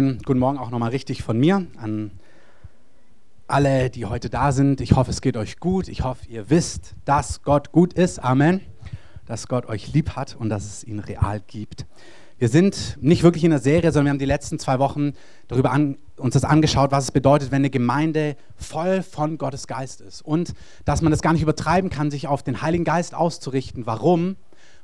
[0.00, 2.10] wunderschönen guten Morgen auch nochmal richtig von mir an
[3.46, 4.80] alle, die heute da sind.
[4.80, 5.88] Ich hoffe, es geht euch gut.
[5.88, 8.18] Ich hoffe, ihr wisst, dass Gott gut ist.
[8.18, 8.62] Amen.
[9.26, 11.84] Dass Gott euch lieb hat und dass es ihn real gibt.
[12.38, 15.12] Wir sind nicht wirklich in der Serie, sondern wir haben die letzten zwei Wochen
[15.48, 20.00] darüber an, uns das angeschaut, was es bedeutet, wenn eine Gemeinde voll von Gottes Geist
[20.00, 20.22] ist.
[20.22, 20.54] Und
[20.86, 23.84] dass man das gar nicht übertreiben kann, sich auf den Heiligen Geist auszurichten.
[23.84, 24.36] Warum?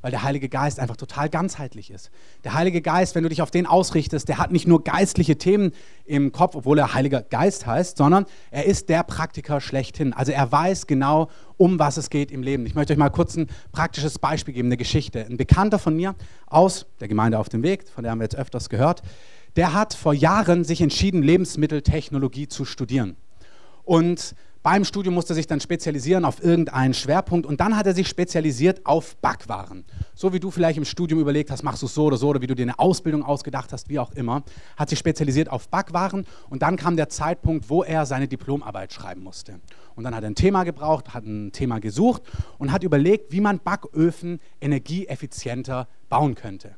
[0.07, 2.13] Weil der Heilige Geist einfach total ganzheitlich ist.
[2.45, 5.73] Der Heilige Geist, wenn du dich auf den ausrichtest, der hat nicht nur geistliche Themen
[6.05, 10.13] im Kopf, obwohl er Heiliger Geist heißt, sondern er ist der Praktiker schlechthin.
[10.13, 12.67] Also er weiß genau, um was es geht im Leben.
[12.67, 15.27] Ich möchte euch mal kurz ein praktisches Beispiel geben, eine Geschichte.
[15.27, 16.15] Ein Bekannter von mir
[16.47, 19.03] aus der Gemeinde auf dem Weg, von der haben wir jetzt öfters gehört,
[19.57, 23.17] der hat vor Jahren sich entschieden, Lebensmitteltechnologie zu studieren.
[23.83, 27.95] Und beim Studium musste er sich dann spezialisieren auf irgendeinen Schwerpunkt und dann hat er
[27.95, 29.85] sich spezialisiert auf Backwaren.
[30.13, 32.41] So wie du vielleicht im Studium überlegt hast, machst du es so oder so oder
[32.41, 34.43] wie du dir eine Ausbildung ausgedacht hast, wie auch immer,
[34.77, 39.23] hat sich spezialisiert auf Backwaren und dann kam der Zeitpunkt, wo er seine Diplomarbeit schreiben
[39.23, 39.61] musste.
[39.95, 42.23] Und dann hat er ein Thema gebraucht, hat ein Thema gesucht
[42.59, 46.75] und hat überlegt, wie man Backöfen energieeffizienter bauen könnte.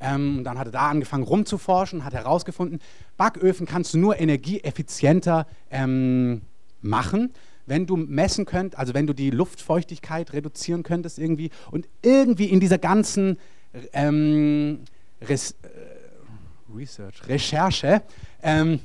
[0.00, 2.80] Ähm, dann hat er da angefangen rumzuforschen, hat herausgefunden,
[3.16, 6.42] Backöfen kannst du nur energieeffizienter ähm,
[6.82, 7.32] machen,
[7.66, 12.60] wenn du messen könntest, also wenn du die Luftfeuchtigkeit reduzieren könntest irgendwie und irgendwie in
[12.60, 13.38] dieser ganzen
[13.92, 14.80] ähm,
[15.20, 18.02] Res, äh, Research, Recherche,
[18.42, 18.80] ähm,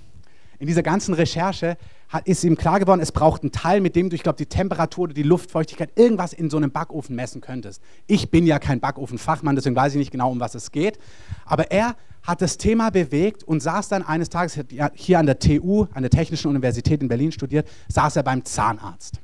[0.59, 1.77] in dieser ganzen Recherche
[2.09, 4.45] hat, ist ihm klar geworden, es braucht einen Teil, mit dem du, ich glaube, die
[4.45, 7.81] Temperatur oder die Luftfeuchtigkeit, irgendwas in so einem Backofen messen könntest.
[8.07, 10.99] Ich bin ja kein Backofenfachmann, deswegen weiß ich nicht genau, um was es geht.
[11.45, 14.59] Aber er hat das Thema bewegt und saß dann eines Tages
[14.93, 19.21] hier an der TU, an der Technischen Universität in Berlin studiert, saß er beim Zahnarzt.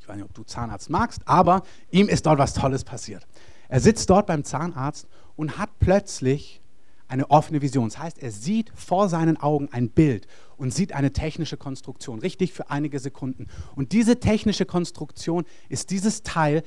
[0.00, 3.26] Ich weiß nicht, ob du Zahnarzt magst, aber ihm ist dort was Tolles passiert.
[3.68, 6.57] Er sitzt dort beim Zahnarzt und hat plötzlich
[7.08, 7.88] eine offene Vision.
[7.88, 12.52] Das heißt, er sieht vor seinen Augen ein Bild und sieht eine technische Konstruktion, richtig
[12.52, 13.46] für einige Sekunden.
[13.74, 16.62] Und diese technische Konstruktion ist dieses Teil,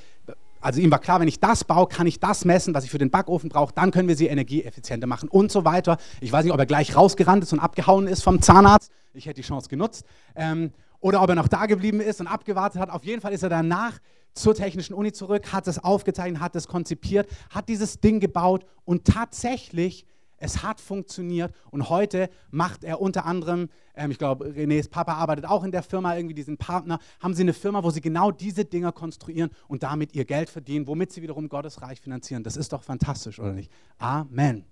[0.59, 2.97] also ihm war klar, wenn ich das baue, kann ich das messen, was ich für
[2.97, 5.97] den Backofen brauche, dann können wir sie energieeffizienter machen und so weiter.
[6.21, 8.91] Ich weiß nicht, ob er gleich rausgerannt ist und abgehauen ist vom Zahnarzt.
[9.13, 10.05] Ich hätte die Chance genutzt.
[10.35, 12.91] Ähm, oder ob er noch da geblieben ist und abgewartet hat.
[12.91, 13.99] Auf jeden Fall ist er danach
[14.33, 19.05] zur Technischen Uni zurück, hat es aufgezeichnet, hat es konzipiert, hat dieses Ding gebaut und
[19.05, 20.05] tatsächlich
[20.41, 25.45] es hat funktioniert und heute macht er unter anderem, ähm, ich glaube, Renés Papa arbeitet
[25.45, 28.65] auch in der Firma, irgendwie diesen Partner, haben sie eine Firma, wo sie genau diese
[28.65, 32.43] Dinger konstruieren und damit ihr Geld verdienen, womit sie wiederum Gottes Reich finanzieren.
[32.43, 33.71] Das ist doch fantastisch, oder nicht?
[33.99, 34.65] Amen.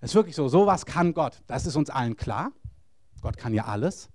[0.00, 1.42] Es ist wirklich so, sowas kann Gott.
[1.46, 2.52] Das ist uns allen klar.
[3.22, 4.10] Gott kann ja alles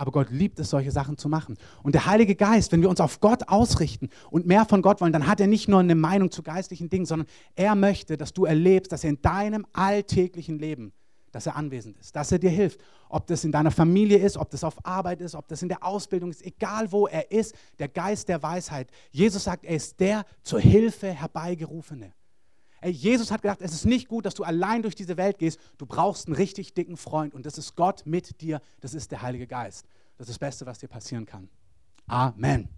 [0.00, 1.58] aber Gott liebt es, solche Sachen zu machen.
[1.82, 5.12] Und der Heilige Geist, wenn wir uns auf Gott ausrichten und mehr von Gott wollen,
[5.12, 8.46] dann hat er nicht nur eine Meinung zu geistlichen Dingen, sondern er möchte, dass du
[8.46, 10.94] erlebst, dass er in deinem alltäglichen Leben,
[11.32, 12.80] dass er anwesend ist, dass er dir hilft.
[13.10, 15.84] Ob das in deiner Familie ist, ob das auf Arbeit ist, ob das in der
[15.84, 18.88] Ausbildung ist, egal wo er ist, der Geist der Weisheit.
[19.10, 22.14] Jesus sagt, er ist der zur Hilfe herbeigerufene.
[22.80, 25.60] Ey, Jesus hat gedacht, es ist nicht gut, dass du allein durch diese Welt gehst.
[25.78, 28.60] Du brauchst einen richtig dicken Freund und das ist Gott mit dir.
[28.80, 29.86] Das ist der Heilige Geist.
[30.16, 31.48] Das ist das Beste, was dir passieren kann.
[32.06, 32.68] Amen.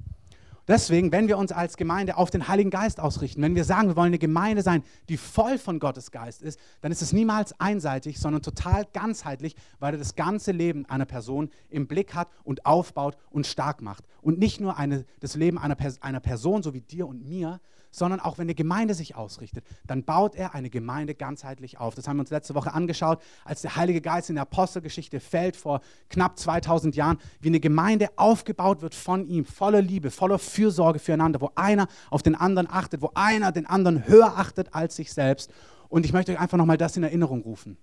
[0.69, 3.97] Deswegen, wenn wir uns als Gemeinde auf den Heiligen Geist ausrichten, wenn wir sagen, wir
[3.97, 8.21] wollen eine Gemeinde sein, die voll von Gottes Geist ist, dann ist es niemals einseitig,
[8.21, 13.17] sondern total ganzheitlich, weil er das ganze Leben einer Person im Blick hat und aufbaut
[13.31, 14.05] und stark macht.
[14.21, 17.61] Und nicht nur eine, das Leben einer, einer Person, so wie dir und mir,
[17.93, 21.94] sondern auch wenn eine Gemeinde sich ausrichtet, dann baut er eine Gemeinde ganzheitlich auf.
[21.94, 25.56] Das haben wir uns letzte Woche angeschaut, als der Heilige Geist in der Apostelgeschichte fällt
[25.56, 30.99] vor knapp 2000 Jahren, wie eine Gemeinde aufgebaut wird von ihm, voller Liebe, voller Fürsorge
[30.99, 35.13] füreinander, wo einer auf den anderen achtet, wo einer den anderen höher achtet als sich
[35.13, 35.51] selbst.
[35.89, 37.77] Und ich möchte euch einfach nochmal das in Erinnerung rufen.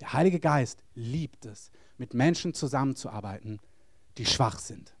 [0.00, 3.58] Der Heilige Geist liebt es, mit Menschen zusammenzuarbeiten,
[4.16, 4.94] die schwach sind.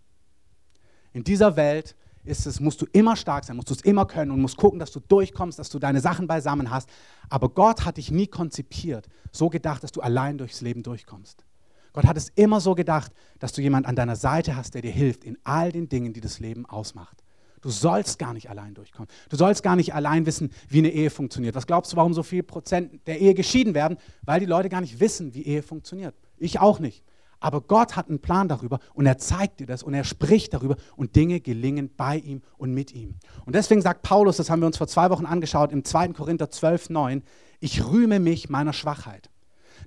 [1.12, 1.94] In dieser Welt
[2.24, 4.78] ist es, musst du immer stark sein, musst du es immer können und musst gucken,
[4.78, 6.88] dass du durchkommst, dass du deine Sachen beisammen hast.
[7.28, 11.44] Aber Gott hat dich nie konzipiert, so gedacht, dass du allein durchs Leben durchkommst.
[11.98, 13.10] Gott hat es immer so gedacht,
[13.40, 16.20] dass du jemand an deiner Seite hast, der dir hilft in all den Dingen, die
[16.20, 17.24] das Leben ausmacht.
[17.60, 19.08] Du sollst gar nicht allein durchkommen.
[19.30, 21.56] Du sollst gar nicht allein wissen, wie eine Ehe funktioniert.
[21.56, 23.98] Was glaubst du, warum so viel Prozent der Ehe geschieden werden?
[24.22, 26.14] Weil die Leute gar nicht wissen, wie Ehe funktioniert.
[26.36, 27.02] Ich auch nicht.
[27.40, 30.76] Aber Gott hat einen Plan darüber und er zeigt dir das und er spricht darüber
[30.94, 33.16] und Dinge gelingen bei ihm und mit ihm.
[33.44, 36.10] Und deswegen sagt Paulus, das haben wir uns vor zwei Wochen angeschaut, im 2.
[36.10, 37.24] Korinther 12, 9,
[37.58, 39.30] ich rühme mich meiner Schwachheit.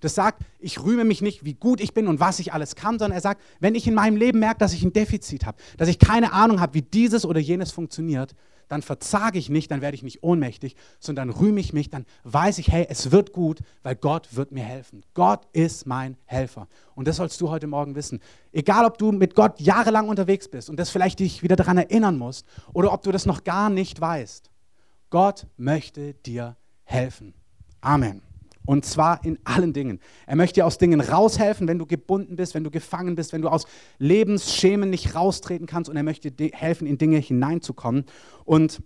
[0.02, 3.00] Das sagt, ich rühme mich nicht, wie gut ich bin und was ich alles kann,
[3.00, 5.88] sondern er sagt, wenn ich in meinem Leben merke, dass ich ein Defizit habe, dass
[5.88, 8.36] ich keine Ahnung habe, wie dieses oder jenes funktioniert,
[8.72, 12.58] dann verzage ich nicht, dann werde ich nicht ohnmächtig, sondern rühme ich mich, dann weiß
[12.58, 15.04] ich, hey, es wird gut, weil Gott wird mir helfen.
[15.14, 16.70] Gott ist mein Helfer.
[16.96, 18.22] Und das sollst du heute Morgen wissen.
[18.54, 22.18] Egal, ob du mit Gott jahrelang unterwegs bist und das vielleicht dich wieder daran erinnern
[22.18, 24.50] musst oder ob du das noch gar nicht weißt.
[25.10, 26.56] Gott möchte dir
[26.86, 27.34] helfen.
[27.82, 28.31] Amen.
[28.66, 30.00] Und zwar in allen Dingen.
[30.28, 33.42] Er möchte dir aus Dingen raushelfen, wenn du gebunden bist, wenn du gefangen bist, wenn
[33.42, 33.66] du aus
[33.98, 35.90] Lebensschemen nicht raustreten kannst.
[35.90, 38.06] Und er möchte dir helfen, in Dinge hineinzukommen.
[38.46, 38.82] Und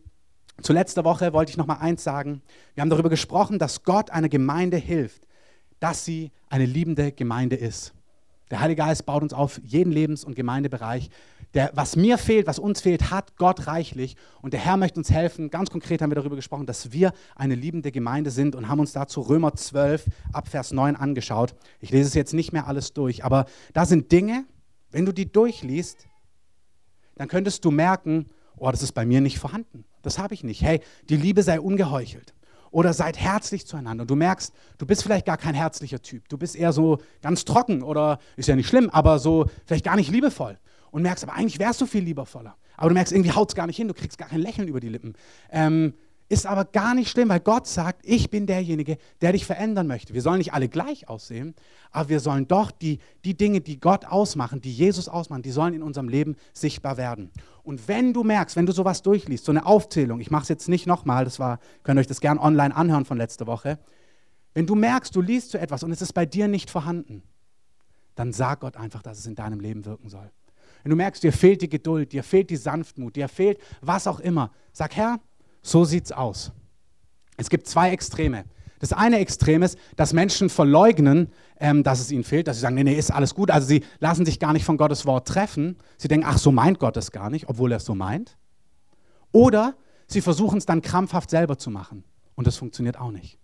[0.61, 2.41] zu letzter Woche wollte ich noch mal eins sagen.
[2.73, 5.27] Wir haben darüber gesprochen, dass Gott einer Gemeinde hilft,
[5.79, 7.94] dass sie eine liebende Gemeinde ist.
[8.51, 11.09] Der Heilige Geist baut uns auf jeden Lebens- und Gemeindebereich.
[11.55, 14.17] Der, was mir fehlt, was uns fehlt, hat Gott reichlich.
[14.41, 15.49] Und der Herr möchte uns helfen.
[15.49, 18.91] Ganz konkret haben wir darüber gesprochen, dass wir eine liebende Gemeinde sind und haben uns
[18.91, 21.55] dazu Römer 12 ab Vers 9 angeschaut.
[21.79, 24.45] Ich lese es jetzt nicht mehr alles durch, aber da sind Dinge,
[24.91, 26.07] wenn du die durchliest,
[27.15, 28.27] dann könntest du merken,
[28.57, 29.85] oh, das ist bei mir nicht vorhanden.
[30.01, 30.61] Das habe ich nicht.
[30.61, 32.35] Hey, die Liebe sei ungeheuchelt
[32.71, 34.03] oder seid herzlich zueinander.
[34.03, 36.27] Und du merkst, du bist vielleicht gar kein herzlicher Typ.
[36.29, 39.95] Du bist eher so ganz trocken oder ist ja nicht schlimm, aber so vielleicht gar
[39.95, 40.57] nicht liebevoll.
[40.91, 42.55] Und merkst, aber eigentlich wärst du viel liebevoller.
[42.77, 44.79] Aber du merkst, irgendwie haut es gar nicht hin, du kriegst gar kein Lächeln über
[44.79, 45.13] die Lippen.
[45.51, 45.93] Ähm,
[46.35, 50.13] ist aber gar nicht schlimm, weil Gott sagt, ich bin derjenige, der dich verändern möchte.
[50.13, 51.55] Wir sollen nicht alle gleich aussehen,
[51.91, 55.73] aber wir sollen doch die, die Dinge, die Gott ausmachen, die Jesus ausmachen, die sollen
[55.73, 57.31] in unserem Leben sichtbar werden.
[57.63, 60.67] Und wenn du merkst, wenn du sowas durchliest, so eine Aufzählung, ich mache es jetzt
[60.67, 63.79] nicht nochmal, das war, könnt ihr euch das gern online anhören von letzter Woche,
[64.53, 67.23] wenn du merkst, du liest so etwas und es ist bei dir nicht vorhanden,
[68.15, 70.29] dann sag Gott einfach, dass es in deinem Leben wirken soll.
[70.83, 74.19] Wenn du merkst, dir fehlt die Geduld, dir fehlt die Sanftmut, dir fehlt was auch
[74.19, 75.19] immer, sag Herr,
[75.65, 76.51] so sieht's aus.
[77.37, 78.45] Es gibt zwei Extreme.
[78.79, 82.75] Das eine Extrem ist, dass Menschen verleugnen, ähm, dass es ihnen fehlt, dass sie sagen,
[82.75, 83.49] nee, nee, ist alles gut.
[83.49, 85.77] Also sie lassen sich gar nicht von Gottes Wort treffen.
[85.97, 88.37] Sie denken, ach, so meint Gott es gar nicht, obwohl er es so meint.
[89.31, 89.75] Oder
[90.07, 92.03] sie versuchen es dann krampfhaft selber zu machen.
[92.35, 93.39] Und das funktioniert auch nicht.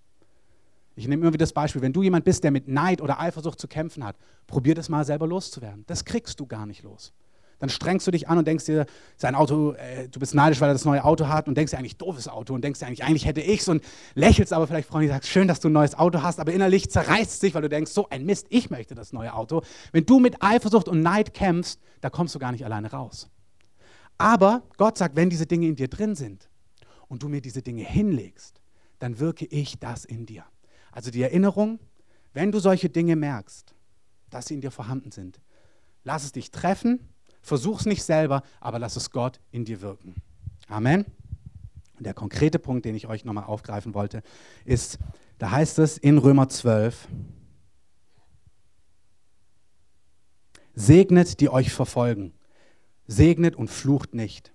[0.95, 3.59] Ich nehme immer wieder das Beispiel, wenn du jemand bist, der mit Neid oder Eifersucht
[3.59, 5.85] zu kämpfen hat, probier das mal selber loszuwerden.
[5.87, 7.13] Das kriegst du gar nicht los
[7.61, 8.87] dann strengst du dich an und denkst dir,
[9.17, 11.77] sein Auto, äh, du bist neidisch, weil er das neue Auto hat und denkst dir
[11.77, 13.83] eigentlich, doofes Auto und denkst dir eigentlich, eigentlich hätte ich's und
[14.15, 17.31] lächelst aber vielleicht freundlich, sagst, schön, dass du ein neues Auto hast, aber innerlich zerreißt
[17.31, 19.61] es sich, weil du denkst, so ein Mist, ich möchte das neue Auto.
[19.91, 23.29] Wenn du mit Eifersucht und Neid kämpfst, da kommst du gar nicht alleine raus.
[24.17, 26.49] Aber Gott sagt, wenn diese Dinge in dir drin sind
[27.09, 28.59] und du mir diese Dinge hinlegst,
[28.97, 30.45] dann wirke ich das in dir.
[30.91, 31.77] Also die Erinnerung,
[32.33, 33.75] wenn du solche Dinge merkst,
[34.31, 35.39] dass sie in dir vorhanden sind,
[36.03, 37.10] lass es dich treffen
[37.41, 40.15] Versuch es nicht selber, aber lass es Gott in dir wirken.
[40.67, 41.05] Amen.
[41.99, 44.23] Der konkrete Punkt, den ich euch nochmal aufgreifen wollte,
[44.65, 44.97] ist,
[45.37, 47.07] da heißt es in Römer 12,
[50.73, 52.33] segnet, die euch verfolgen,
[53.07, 54.53] segnet und flucht nicht.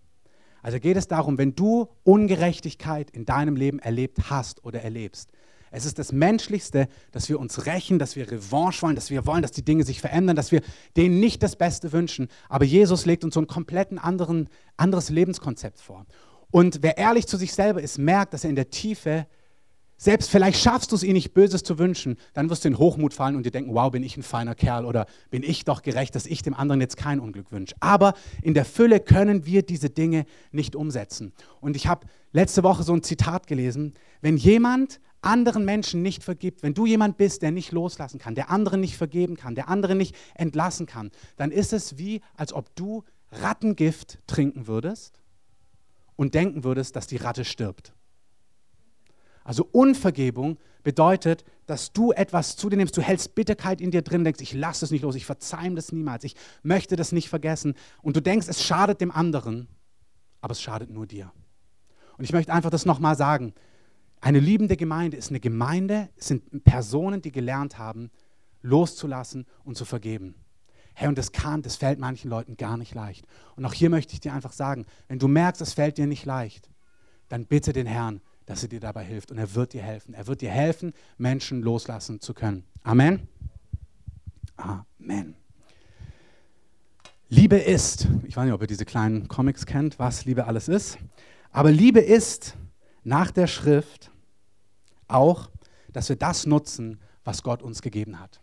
[0.63, 5.31] Also geht es darum, wenn du Ungerechtigkeit in deinem Leben erlebt hast oder erlebst,
[5.71, 9.43] es ist das Menschlichste, dass wir uns rächen, dass wir Revanche wollen, dass wir wollen,
[9.43, 10.63] dass die Dinge sich verändern, dass wir
[10.97, 12.29] denen nicht das Beste wünschen.
[12.49, 16.07] Aber Jesus legt uns so ein komplett anderes Lebenskonzept vor.
[16.51, 19.27] Und wer ehrlich zu sich selber ist, merkt, dass er in der Tiefe,
[19.99, 23.15] selbst vielleicht schaffst du es, ihn nicht Böses zu wünschen, dann wirst du in Hochmut
[23.15, 26.15] fallen und dir denken, wow, bin ich ein feiner Kerl oder bin ich doch gerecht,
[26.15, 27.75] dass ich dem anderen jetzt kein Unglück wünsche.
[27.81, 31.33] Aber in der Fülle können wir diese Dinge nicht umsetzen.
[31.61, 36.63] Und ich habe letzte Woche so ein Zitat gelesen, wenn jemand anderen Menschen nicht vergibt,
[36.63, 39.99] wenn du jemand bist, der nicht loslassen kann, der anderen nicht vergeben kann, der anderen
[39.99, 45.21] nicht entlassen kann, dann ist es wie, als ob du Rattengift trinken würdest
[46.17, 47.93] und denken würdest, dass die Ratte stirbt.
[49.45, 54.25] Also Unvergebung bedeutet, dass du etwas zu dir nimmst, du hältst Bitterkeit in dir drin,
[54.25, 57.75] denkst, ich lasse es nicht los, ich verzeihe das niemals, ich möchte das nicht vergessen
[58.03, 59.69] und du denkst, es schadet dem anderen,
[60.41, 61.33] aber es schadet nur dir.
[62.19, 63.53] Und ich möchte einfach das nochmal sagen,
[64.21, 68.11] eine liebende Gemeinde ist eine Gemeinde, sind Personen, die gelernt haben,
[68.63, 70.35] loszulassen und zu vergeben.
[70.95, 73.27] Hey, und das kann, das fällt manchen Leuten gar nicht leicht.
[73.55, 76.25] Und auch hier möchte ich dir einfach sagen, wenn du merkst, es fällt dir nicht
[76.25, 76.71] leicht,
[77.29, 79.31] dann bitte den Herrn, dass er dir dabei hilft.
[79.31, 80.15] Und er wird dir helfen.
[80.15, 82.65] Er wird dir helfen, Menschen loslassen zu können.
[82.83, 83.29] Amen.
[84.57, 85.35] Amen.
[87.29, 90.97] Liebe ist, ich weiß nicht, ob ihr diese kleinen Comics kennt, was Liebe alles ist,
[91.51, 92.57] aber Liebe ist
[93.07, 94.11] nach der Schrift
[95.07, 95.49] auch,
[95.93, 98.41] dass wir das nutzen, was Gott uns gegeben hat.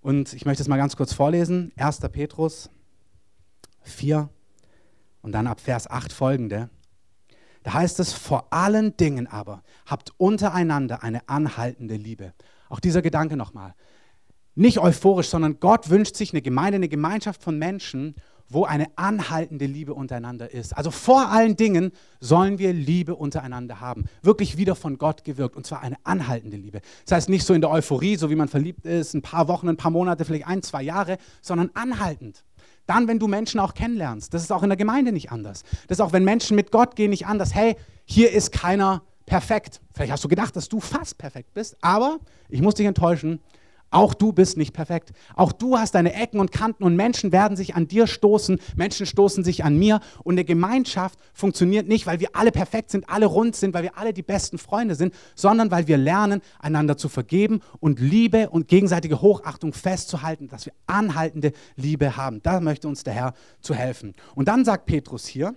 [0.00, 1.72] Und ich möchte es mal ganz kurz vorlesen.
[1.76, 1.98] 1.
[2.12, 2.70] Petrus
[3.82, 4.28] 4
[5.22, 6.70] und dann ab Vers 8 folgende.
[7.64, 12.32] Da heißt es, vor allen Dingen aber habt untereinander eine anhaltende Liebe.
[12.68, 13.74] Auch dieser Gedanke nochmal.
[14.54, 18.14] Nicht euphorisch, sondern Gott wünscht sich eine Gemeinde, eine Gemeinschaft von Menschen,
[18.48, 20.76] wo eine anhaltende Liebe untereinander ist.
[20.76, 24.04] Also vor allen Dingen sollen wir Liebe untereinander haben.
[24.22, 25.56] Wirklich wieder von Gott gewirkt.
[25.56, 26.80] Und zwar eine anhaltende Liebe.
[27.04, 29.68] Das heißt nicht so in der Euphorie, so wie man verliebt ist, ein paar Wochen,
[29.68, 32.44] ein paar Monate, vielleicht ein, zwei Jahre, sondern anhaltend.
[32.86, 34.34] Dann, wenn du Menschen auch kennenlernst.
[34.34, 35.62] Das ist auch in der Gemeinde nicht anders.
[35.88, 37.54] Das ist auch, wenn Menschen mit Gott gehen, nicht anders.
[37.54, 39.80] Hey, hier ist keiner perfekt.
[39.94, 43.40] Vielleicht hast du gedacht, dass du fast perfekt bist, aber ich muss dich enttäuschen.
[43.94, 45.12] Auch du bist nicht perfekt.
[45.36, 49.06] Auch du hast deine Ecken und Kanten und Menschen werden sich an dir stoßen, Menschen
[49.06, 53.26] stoßen sich an mir und eine Gemeinschaft funktioniert nicht, weil wir alle perfekt sind, alle
[53.26, 57.08] rund sind, weil wir alle die besten Freunde sind, sondern weil wir lernen, einander zu
[57.08, 62.42] vergeben und Liebe und gegenseitige Hochachtung festzuhalten, dass wir anhaltende Liebe haben.
[62.42, 64.14] Da möchte uns der Herr zu helfen.
[64.34, 65.54] Und dann sagt Petrus hier,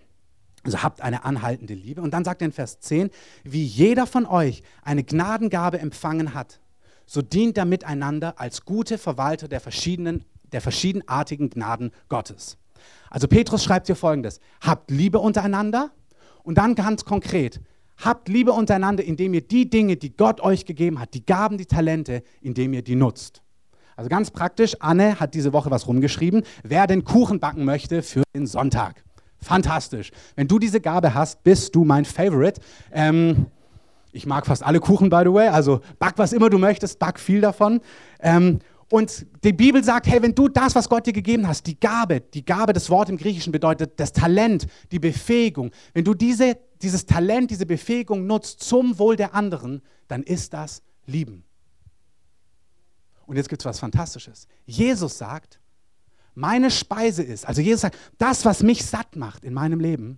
[0.63, 2.03] also habt eine anhaltende Liebe.
[2.03, 3.09] Und dann sagt er in Vers 10,
[3.43, 6.59] wie jeder von euch eine Gnadengabe empfangen hat,
[7.07, 12.57] so dient er miteinander als gute Verwalter der, verschiedenen, der verschiedenartigen Gnaden Gottes.
[13.09, 15.91] Also Petrus schreibt hier folgendes, habt Liebe untereinander
[16.43, 17.61] und dann ganz konkret,
[17.97, 21.65] habt Liebe untereinander, indem ihr die Dinge, die Gott euch gegeben hat, die Gaben, die
[21.65, 23.41] Talente, indem ihr die nutzt.
[23.95, 28.21] Also ganz praktisch, Anne hat diese Woche was rumgeschrieben, wer den Kuchen backen möchte für
[28.35, 29.03] den Sonntag.
[29.41, 30.11] Fantastisch.
[30.35, 32.61] Wenn du diese Gabe hast, bist du mein Favorite.
[32.91, 33.47] Ähm,
[34.17, 35.47] ich mag fast alle Kuchen, by the way.
[35.47, 37.79] Also back was immer du möchtest, back viel davon.
[38.19, 38.59] Ähm,
[38.89, 42.21] und die Bibel sagt, hey, wenn du das, was Gott dir gegeben hast, die Gabe,
[42.21, 47.05] die Gabe, das Wort im Griechischen bedeutet das Talent, die Befähigung, wenn du diese, dieses
[47.05, 51.43] Talent, diese Befähigung nutzt zum Wohl der anderen, dann ist das Lieben.
[53.25, 54.47] Und jetzt gibt es was Fantastisches.
[54.65, 55.59] Jesus sagt,
[56.33, 60.17] meine Speise ist, also Jesus sagt, das, was mich satt macht in meinem Leben,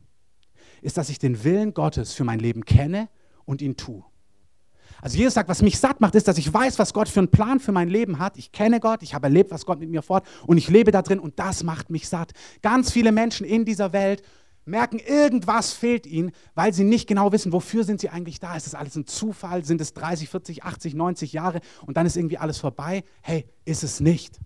[0.81, 3.09] ist, dass ich den Willen Gottes für mein Leben kenne
[3.49, 4.03] und ihn tue.
[5.01, 7.31] Also Jesus sagt, was mich satt macht, ist, dass ich weiß, was Gott für einen
[7.31, 8.37] Plan für mein Leben hat.
[8.37, 11.01] Ich kenne Gott, ich habe erlebt, was Gott mit mir fort und ich lebe da
[11.01, 12.33] drin und das macht mich satt.
[12.61, 14.21] Ganz viele Menschen in dieser Welt
[14.65, 18.55] merken, irgendwas fehlt ihnen, weil sie nicht genau wissen, wofür sind sie eigentlich da.
[18.55, 19.65] Ist das alles ein Zufall?
[19.65, 23.03] Sind es 30, 40, 80, 90 Jahre und dann ist irgendwie alles vorbei?
[23.21, 24.37] Hey, ist es nicht.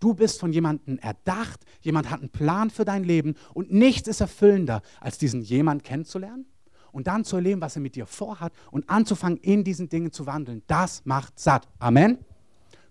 [0.00, 4.22] Du bist von jemandem erdacht, jemand hat einen Plan für dein Leben und nichts ist
[4.22, 6.46] erfüllender, als diesen jemand kennenzulernen
[6.94, 10.26] und dann zu erleben, was er mit dir vorhat und anzufangen, in diesen Dingen zu
[10.26, 10.62] wandeln.
[10.66, 11.68] Das macht satt.
[11.78, 12.18] Amen.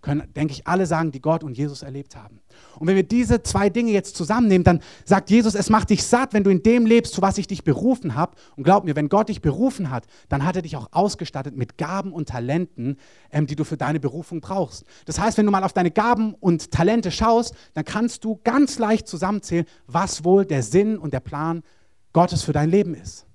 [0.01, 2.41] Können, denke ich, alle sagen, die Gott und Jesus erlebt haben.
[2.77, 6.33] Und wenn wir diese zwei Dinge jetzt zusammennehmen, dann sagt Jesus, es macht dich satt,
[6.33, 8.36] wenn du in dem lebst, zu was ich dich berufen habe.
[8.57, 11.77] Und glaub mir, wenn Gott dich berufen hat, dann hat er dich auch ausgestattet mit
[11.77, 12.98] Gaben und Talenten,
[13.31, 14.83] ähm, die du für deine Berufung brauchst.
[15.05, 18.79] Das heißt, wenn du mal auf deine Gaben und Talente schaust, dann kannst du ganz
[18.79, 21.63] leicht zusammenzählen, was wohl der Sinn und der Plan
[22.12, 23.25] Gottes für dein Leben ist.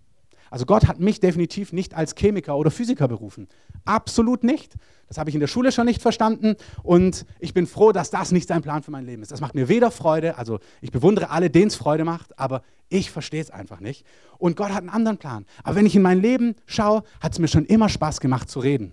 [0.51, 3.49] Also Gott hat mich definitiv nicht als Chemiker oder Physiker berufen.
[3.85, 4.75] Absolut nicht.
[5.09, 8.31] Das habe ich in der Schule schon nicht verstanden und ich bin froh, dass das
[8.31, 9.33] nicht sein Plan für mein Leben ist.
[9.33, 13.11] Das macht mir weder Freude, also ich bewundere alle, denen es Freude macht, aber ich
[13.11, 14.05] verstehe es einfach nicht.
[14.39, 15.47] Und Gott hat einen anderen Plan.
[15.63, 18.61] Aber wenn ich in mein Leben schaue, hat es mir schon immer Spaß gemacht zu
[18.61, 18.93] reden.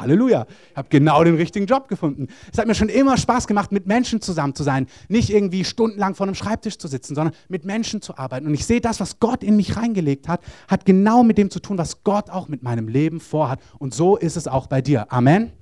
[0.00, 0.46] Halleluja.
[0.70, 2.28] Ich habe genau den richtigen Job gefunden.
[2.52, 4.86] Es hat mir schon immer Spaß gemacht, mit Menschen zusammen zu sein.
[5.08, 8.46] Nicht irgendwie stundenlang vor einem Schreibtisch zu sitzen, sondern mit Menschen zu arbeiten.
[8.46, 11.60] Und ich sehe, das, was Gott in mich reingelegt hat, hat genau mit dem zu
[11.60, 13.60] tun, was Gott auch mit meinem Leben vorhat.
[13.78, 15.12] Und so ist es auch bei dir.
[15.12, 15.52] Amen.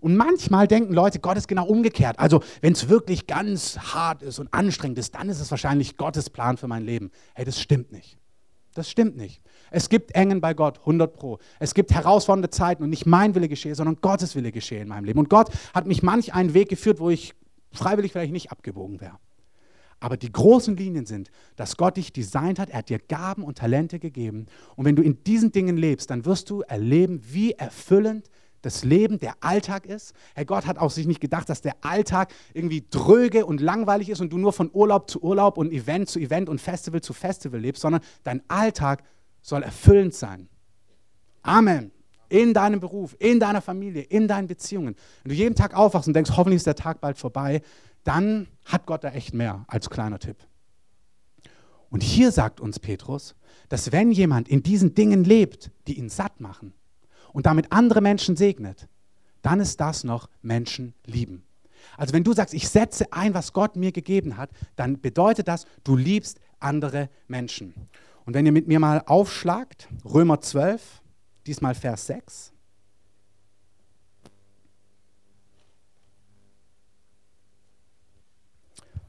[0.00, 2.18] Und manchmal denken Leute, Gott ist genau umgekehrt.
[2.18, 6.30] Also, wenn es wirklich ganz hart ist und anstrengend ist, dann ist es wahrscheinlich Gottes
[6.30, 7.10] Plan für mein Leben.
[7.34, 8.18] Hey, das stimmt nicht.
[8.74, 9.42] Das stimmt nicht.
[9.70, 11.38] Es gibt Engen bei Gott, 100 Pro.
[11.58, 15.04] Es gibt herausfordernde Zeiten und nicht mein Wille geschehe, sondern Gottes Wille geschehe in meinem
[15.04, 15.18] Leben.
[15.18, 17.34] Und Gott hat mich manch einen Weg geführt, wo ich
[17.72, 19.18] freiwillig vielleicht nicht abgebogen wäre.
[20.00, 23.58] Aber die großen Linien sind, dass Gott dich designt hat, er hat dir Gaben und
[23.58, 24.46] Talente gegeben.
[24.74, 28.30] Und wenn du in diesen Dingen lebst, dann wirst du erleben, wie erfüllend
[28.62, 30.14] das Leben, der Alltag ist.
[30.34, 34.20] Herr Gott hat auch sich nicht gedacht, dass der Alltag irgendwie dröge und langweilig ist
[34.20, 37.60] und du nur von Urlaub zu Urlaub und Event zu Event und Festival zu Festival
[37.60, 39.02] lebst, sondern dein Alltag
[39.42, 40.48] soll erfüllend sein.
[41.42, 41.92] Amen.
[42.28, 44.94] In deinem Beruf, in deiner Familie, in deinen Beziehungen.
[45.22, 47.62] Wenn du jeden Tag aufwachst und denkst, hoffentlich ist der Tag bald vorbei,
[48.04, 50.36] dann hat Gott da echt mehr als kleiner Tipp.
[51.90, 53.34] Und hier sagt uns Petrus,
[53.68, 56.72] dass wenn jemand in diesen Dingen lebt, die ihn satt machen
[57.32, 58.88] und damit andere Menschen segnet,
[59.42, 61.44] dann ist das noch Menschen lieben.
[61.96, 65.64] Also wenn du sagst, ich setze ein, was Gott mir gegeben hat, dann bedeutet das,
[65.82, 67.74] du liebst andere Menschen.
[68.30, 71.02] Und wenn ihr mit mir mal aufschlagt, Römer 12,
[71.48, 72.52] diesmal Vers 6.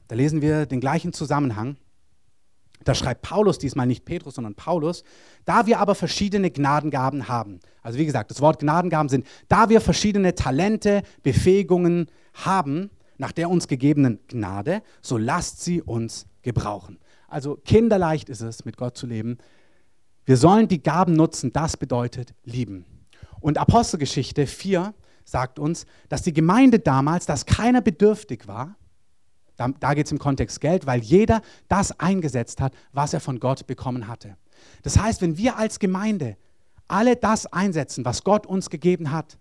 [0.07, 1.77] Da lesen wir den gleichen Zusammenhang.
[2.83, 5.03] Da schreibt Paulus diesmal nicht Petrus, sondern Paulus.
[5.45, 9.81] Da wir aber verschiedene Gnadengaben haben, also wie gesagt, das Wort Gnadengaben sind, da wir
[9.81, 16.97] verschiedene Talente, Befähigungen haben, nach der uns gegebenen Gnade, so lasst sie uns gebrauchen.
[17.31, 19.37] Also kinderleicht ist es, mit Gott zu leben.
[20.25, 22.85] Wir sollen die Gaben nutzen, das bedeutet lieben.
[23.39, 28.75] Und Apostelgeschichte 4 sagt uns, dass die Gemeinde damals, dass keiner bedürftig war,
[29.55, 33.39] da, da geht es im Kontext Geld, weil jeder das eingesetzt hat, was er von
[33.39, 34.35] Gott bekommen hatte.
[34.83, 36.35] Das heißt, wenn wir als Gemeinde
[36.87, 39.37] alle das einsetzen, was Gott uns gegeben hat,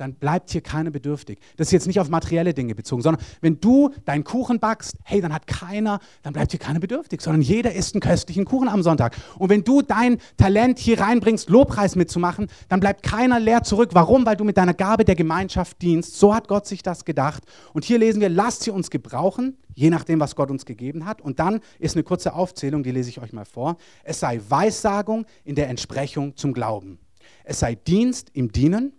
[0.00, 1.38] dann bleibt hier keiner bedürftig.
[1.56, 5.20] Das ist jetzt nicht auf materielle Dinge bezogen, sondern wenn du deinen Kuchen backst, hey,
[5.20, 8.82] dann hat keiner, dann bleibt hier keiner bedürftig, sondern jeder isst einen köstlichen Kuchen am
[8.82, 9.14] Sonntag.
[9.38, 13.90] Und wenn du dein Talent hier reinbringst, Lobpreis mitzumachen, dann bleibt keiner leer zurück.
[13.92, 14.24] Warum?
[14.24, 16.18] Weil du mit deiner Gabe der Gemeinschaft dienst.
[16.18, 17.42] So hat Gott sich das gedacht.
[17.74, 21.20] Und hier lesen wir, lasst sie uns gebrauchen, je nachdem, was Gott uns gegeben hat.
[21.20, 23.76] Und dann ist eine kurze Aufzählung, die lese ich euch mal vor.
[24.02, 26.98] Es sei Weissagung in der Entsprechung zum Glauben.
[27.44, 28.92] Es sei Dienst im Dienen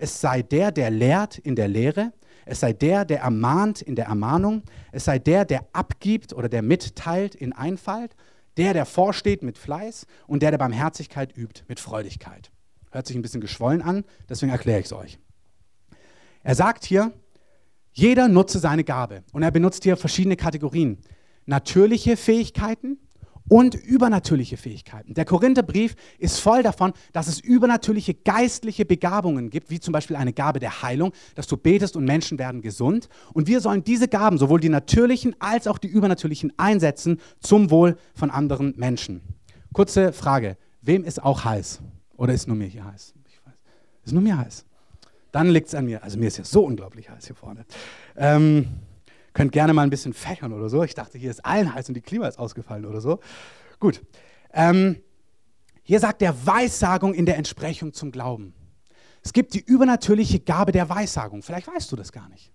[0.00, 2.12] es sei der, der lehrt in der Lehre,
[2.46, 6.62] es sei der, der ermahnt in der Ermahnung, es sei der, der abgibt oder der
[6.62, 8.16] mitteilt in Einfalt,
[8.56, 12.50] der, der vorsteht mit Fleiß und der, der Barmherzigkeit übt mit Freudigkeit.
[12.90, 15.18] Hört sich ein bisschen geschwollen an, deswegen erkläre ich es euch.
[16.42, 17.12] Er sagt hier,
[17.92, 20.98] jeder nutze seine Gabe und er benutzt hier verschiedene Kategorien.
[21.44, 22.98] Natürliche Fähigkeiten,
[23.50, 25.12] und übernatürliche Fähigkeiten.
[25.14, 30.32] Der Korintherbrief ist voll davon, dass es übernatürliche geistliche Begabungen gibt, wie zum Beispiel eine
[30.32, 33.08] Gabe der Heilung, dass du betest und Menschen werden gesund.
[33.34, 37.96] Und wir sollen diese Gaben, sowohl die natürlichen als auch die übernatürlichen, einsetzen zum Wohl
[38.14, 39.20] von anderen Menschen.
[39.72, 41.80] Kurze Frage, wem ist auch heiß?
[42.16, 43.14] Oder ist nur mir hier heiß?
[43.26, 43.54] Ich weiß.
[44.04, 44.64] Ist nur mir heiß.
[45.32, 46.04] Dann liegt es an mir.
[46.04, 47.64] Also mir ist ja so unglaublich heiß hier vorne.
[48.16, 48.68] Ähm,
[49.32, 50.82] Könnt gerne mal ein bisschen fächern oder so.
[50.82, 53.20] Ich dachte, hier ist allen heiß und die Klima ist ausgefallen oder so.
[53.78, 54.02] Gut.
[54.52, 54.96] Ähm,
[55.82, 58.54] hier sagt er Weissagung in der Entsprechung zum Glauben.
[59.22, 61.42] Es gibt die übernatürliche Gabe der Weissagung.
[61.42, 62.52] Vielleicht weißt du das gar nicht.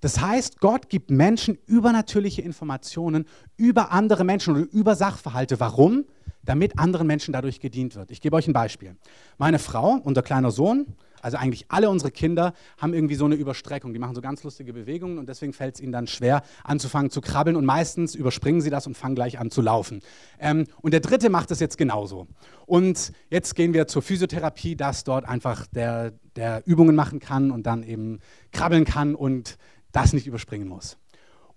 [0.00, 3.24] Das heißt, Gott gibt Menschen übernatürliche Informationen
[3.56, 5.60] über andere Menschen oder über Sachverhalte.
[5.60, 6.06] Warum?
[6.42, 8.10] Damit anderen Menschen dadurch gedient wird.
[8.10, 8.96] Ich gebe euch ein Beispiel.
[9.38, 13.92] Meine Frau, unser kleiner Sohn, also eigentlich alle unsere Kinder haben irgendwie so eine Überstreckung.
[13.92, 17.20] Die machen so ganz lustige Bewegungen und deswegen fällt es ihnen dann schwer, anzufangen zu
[17.20, 20.02] krabbeln und meistens überspringen sie das und fangen gleich an zu laufen.
[20.38, 22.26] Ähm, und der dritte macht es jetzt genauso.
[22.66, 27.64] Und jetzt gehen wir zur Physiotherapie, dass dort einfach der, der Übungen machen kann und
[27.64, 28.18] dann eben
[28.50, 29.56] krabbeln kann und
[29.92, 30.98] das nicht überspringen muss.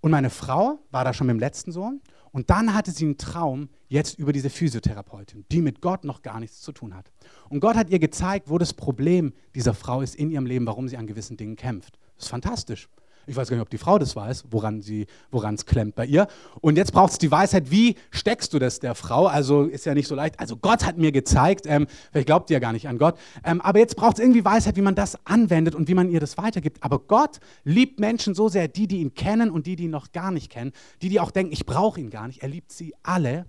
[0.00, 2.00] Und meine Frau war da schon mit dem letzten Sohn
[2.36, 6.38] und dann hatte sie einen Traum jetzt über diese Physiotherapeutin, die mit Gott noch gar
[6.38, 7.10] nichts zu tun hat.
[7.48, 10.86] Und Gott hat ihr gezeigt, wo das Problem dieser Frau ist in ihrem Leben, warum
[10.86, 11.98] sie an gewissen Dingen kämpft.
[12.16, 12.90] Das ist fantastisch.
[13.28, 16.28] Ich weiß gar nicht, ob die Frau das weiß, woran es klemmt bei ihr.
[16.60, 19.26] Und jetzt braucht es die Weisheit, wie steckst du das der Frau?
[19.26, 20.38] Also ist ja nicht so leicht.
[20.38, 23.18] Also Gott hat mir gezeigt, ähm, vielleicht glaubt ihr ja gar nicht an Gott.
[23.44, 26.20] Ähm, aber jetzt braucht es irgendwie Weisheit, wie man das anwendet und wie man ihr
[26.20, 26.82] das weitergibt.
[26.84, 30.12] Aber Gott liebt Menschen so sehr, die, die ihn kennen und die, die ihn noch
[30.12, 30.72] gar nicht kennen.
[31.02, 32.42] Die, die auch denken, ich brauche ihn gar nicht.
[32.42, 33.46] Er liebt sie alle.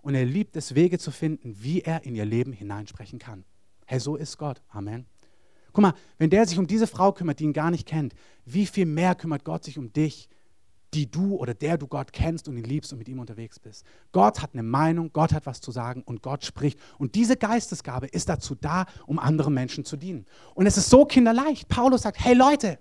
[0.00, 3.44] Und er liebt es, Wege zu finden, wie er in ihr Leben hineinsprechen kann.
[3.84, 4.62] Hey, so ist Gott.
[4.68, 5.06] Amen.
[5.72, 8.66] Guck mal, wenn der sich um diese Frau kümmert, die ihn gar nicht kennt, wie
[8.66, 10.28] viel mehr kümmert Gott sich um dich,
[10.94, 13.84] die du oder der du Gott kennst und ihn liebst und mit ihm unterwegs bist.
[14.12, 16.78] Gott hat eine Meinung, Gott hat was zu sagen und Gott spricht.
[16.98, 20.26] Und diese Geistesgabe ist dazu da, um anderen Menschen zu dienen.
[20.54, 21.68] Und es ist so kinderleicht.
[21.68, 22.78] Paulus sagt, hey Leute,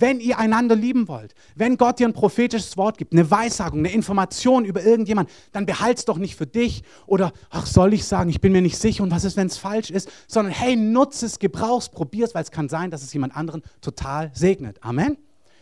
[0.00, 3.92] wenn ihr einander lieben wollt, wenn Gott dir ein prophetisches Wort gibt, eine Weissagung, eine
[3.92, 8.40] Information über irgendjemand, dann behalt's doch nicht für dich oder, ach, soll ich sagen, ich
[8.40, 11.38] bin mir nicht sicher und was ist, wenn es falsch ist, sondern hey, nutze es,
[11.38, 14.82] gebrauch's, probier's, weil es kann sein, dass es jemand anderen total segnet.
[14.82, 15.16] Amen.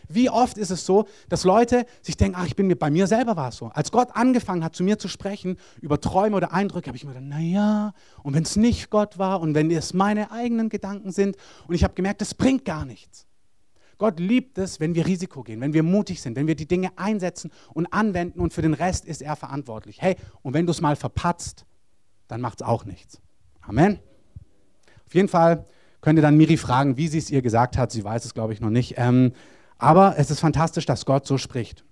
[0.09, 3.07] Wie oft ist es so, dass Leute sich denken, ach, ich bin mir, bei mir
[3.07, 3.67] selber war es so.
[3.67, 7.13] Als Gott angefangen hat, zu mir zu sprechen über Träume oder Eindrücke, habe ich mir
[7.13, 11.35] gedacht, naja, und wenn es nicht Gott war und wenn es meine eigenen Gedanken sind
[11.67, 13.26] und ich habe gemerkt, das bringt gar nichts.
[13.97, 16.91] Gott liebt es, wenn wir Risiko gehen, wenn wir mutig sind, wenn wir die Dinge
[16.97, 20.01] einsetzen und anwenden und für den Rest ist er verantwortlich.
[20.01, 21.65] Hey, und wenn du es mal verpatzt,
[22.27, 23.21] dann macht es auch nichts.
[23.61, 23.99] Amen.
[25.05, 25.65] Auf jeden Fall
[26.01, 27.91] könnt ihr dann Miri fragen, wie sie es ihr gesagt hat.
[27.91, 28.95] Sie weiß es, glaube ich, noch nicht.
[28.97, 29.33] Ähm,
[29.77, 31.83] aber es ist fantastisch, dass Gott so spricht.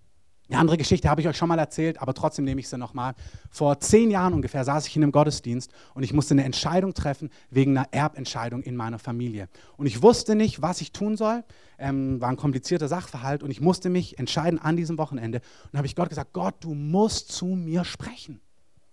[0.48, 3.16] Eine andere Geschichte habe ich euch schon mal erzählt, aber trotzdem nehme ich sie nochmal.
[3.50, 7.32] Vor zehn Jahren ungefähr saß ich in einem Gottesdienst und ich musste eine Entscheidung treffen
[7.50, 9.50] wegen einer Erbentscheidung in meiner Familie.
[9.76, 11.44] Und ich wusste nicht, was ich tun soll.
[11.80, 15.40] Ähm, war ein komplizierter Sachverhalt und ich musste mich entscheiden an diesem Wochenende.
[15.40, 18.40] Und dann habe ich Gott gesagt, Gott, du musst zu mir sprechen.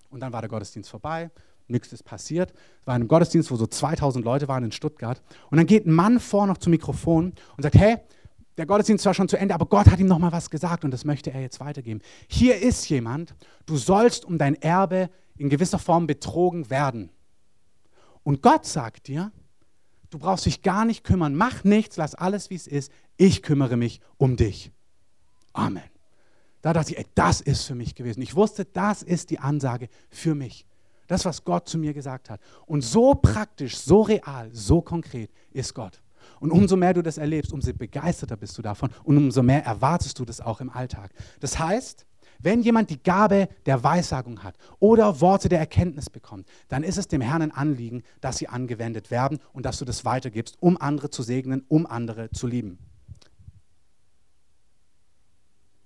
[0.08, 1.30] Und dann war der Gottesdienst vorbei,
[1.68, 2.52] nichts ist passiert.
[2.80, 5.20] Es war ein Gottesdienst, wo so 2000 Leute waren in Stuttgart.
[5.50, 7.98] Und dann geht ein Mann vor noch zum Mikrofon und sagt, hey,
[8.56, 10.90] der Gottesdienst war schon zu Ende, aber Gott hat ihm noch mal was gesagt und
[10.90, 12.00] das möchte er jetzt weitergeben.
[12.28, 13.34] Hier ist jemand,
[13.66, 17.10] du sollst um dein Erbe in gewisser Form betrogen werden.
[18.22, 19.32] Und Gott sagt dir,
[20.10, 23.76] du brauchst dich gar nicht kümmern, mach nichts, lass alles, wie es ist, ich kümmere
[23.76, 24.70] mich um dich.
[25.52, 25.82] Amen.
[26.60, 28.22] Da dachte ich, ey, das ist für mich gewesen.
[28.22, 30.64] Ich wusste, das ist die Ansage für mich.
[31.08, 32.40] Das, was Gott zu mir gesagt hat.
[32.66, 36.00] Und so praktisch, so real, so konkret ist Gott.
[36.40, 40.18] Und umso mehr du das erlebst, umso begeisterter bist du davon und umso mehr erwartest
[40.18, 41.10] du das auch im Alltag.
[41.40, 42.06] Das heißt,
[42.42, 47.06] wenn jemand die Gabe der Weissagung hat oder Worte der Erkenntnis bekommt, dann ist es
[47.06, 51.10] dem Herrn ein Anliegen, dass sie angewendet werden und dass du das weitergibst, um andere
[51.10, 52.78] zu segnen, um andere zu lieben.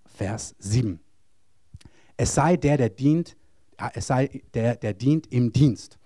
[0.06, 0.98] Vers 7.
[2.16, 3.36] Es sei der, der dient,
[3.92, 5.98] es sei der, der dient im Dienst.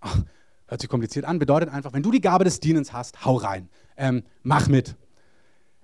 [0.00, 0.24] Ach,
[0.72, 3.68] hört sich kompliziert an, bedeutet einfach, wenn du die Gabe des Dienens hast, hau rein,
[3.96, 4.96] ähm, mach mit.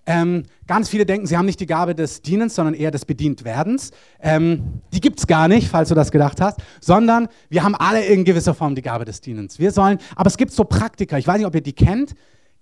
[0.06, 3.90] Ähm, ganz viele denken, sie haben nicht die Gabe des Dienens, sondern eher des Bedientwerdens.
[4.20, 8.02] Ähm, die gibt es gar nicht, falls du das gedacht hast, sondern wir haben alle
[8.02, 9.58] in gewisser Form die Gabe des Dienens.
[9.58, 12.14] Wir sollen, aber es gibt so Praktiker, ich weiß nicht, ob ihr die kennt,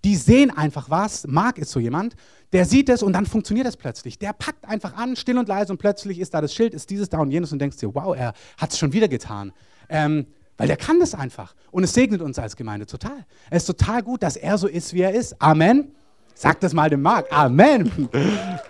[0.05, 1.29] die sehen einfach was.
[1.29, 2.17] Marc ist so jemand,
[2.53, 4.19] der sieht es und dann funktioniert es plötzlich.
[4.19, 7.09] Der packt einfach an, still und leise und plötzlich ist da das Schild, ist dieses
[7.09, 9.53] da und jenes und denkst dir, wow, er hat es schon wieder getan.
[9.89, 11.55] Ähm, weil der kann das einfach.
[11.71, 13.27] Und es segnet uns als Gemeinde total.
[13.51, 15.41] Es ist total gut, dass er so ist, wie er ist.
[15.41, 15.93] Amen.
[16.35, 17.33] Sag das mal dem Marc.
[17.33, 18.09] Amen.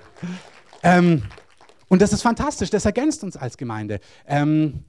[0.82, 1.22] ähm,
[1.88, 2.70] und das ist fantastisch.
[2.70, 4.00] Das ergänzt uns als Gemeinde.
[4.26, 4.84] Ähm,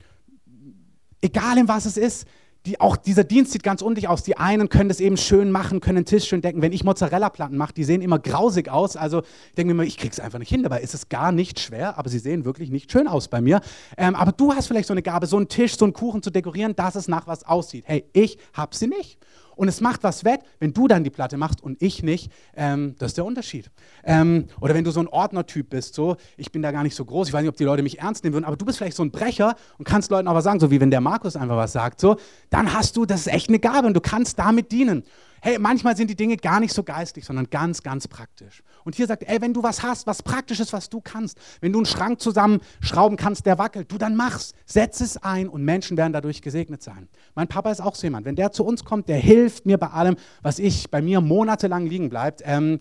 [1.21, 2.27] egal in was es ist,
[2.67, 4.23] die, auch dieser Dienst sieht ganz undicht aus.
[4.23, 6.61] Die einen können das eben schön machen, können den Tisch schön decken.
[6.61, 8.97] Wenn ich Mozzarella-Platten mache, die sehen immer grausig aus.
[8.97, 10.63] Also ich denke mir immer, ich krieg's einfach nicht hin.
[10.63, 13.61] Dabei ist es gar nicht schwer, aber sie sehen wirklich nicht schön aus bei mir.
[13.97, 16.29] Ähm, aber du hast vielleicht so eine Gabe, so einen Tisch, so einen Kuchen zu
[16.29, 17.85] dekorieren, dass es nach was aussieht.
[17.87, 19.17] Hey, ich habe sie nicht
[19.57, 22.31] und es macht was wett, wenn du dann die Platte machst und ich nicht.
[22.55, 23.69] Ähm, das ist der Unterschied.
[24.03, 27.03] Ähm, oder wenn du so ein Ordnertyp bist, so, ich bin da gar nicht so
[27.03, 28.95] groß, ich weiß nicht, ob die Leute mich ernst nehmen würden, aber du bist vielleicht
[28.95, 31.73] so ein Brecher und kannst Leuten aber sagen, so wie wenn der Markus einfach was
[31.73, 32.17] sagt, so,
[32.49, 35.03] dann hast du, das ist echt eine Gabe und du kannst damit dienen
[35.41, 38.63] hey, manchmal sind die Dinge gar nicht so geistlich, sondern ganz, ganz praktisch.
[38.83, 41.79] Und hier sagt, ey, wenn du was hast, was Praktisches, was du kannst, wenn du
[41.79, 46.13] einen Schrank zusammenschrauben kannst, der wackelt, du dann machst, setz es ein und Menschen werden
[46.13, 47.07] dadurch gesegnet sein.
[47.35, 49.87] Mein Papa ist auch so jemand, wenn der zu uns kommt, der hilft mir bei
[49.87, 52.79] allem, was ich bei mir monatelang liegen bleibt, ähm,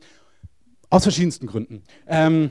[0.90, 1.82] aus verschiedensten Gründen.
[2.06, 2.50] Ähm,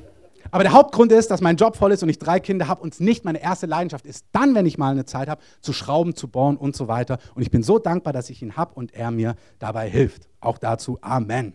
[0.51, 2.99] aber der Hauptgrund ist, dass mein Job voll ist und ich drei Kinder habe und
[2.99, 6.27] nicht meine erste Leidenschaft ist, dann, wenn ich mal eine Zeit habe, zu schrauben, zu
[6.27, 7.17] bohren und so weiter.
[7.33, 10.27] Und ich bin so dankbar, dass ich ihn habe und er mir dabei hilft.
[10.39, 11.53] Auch dazu Amen.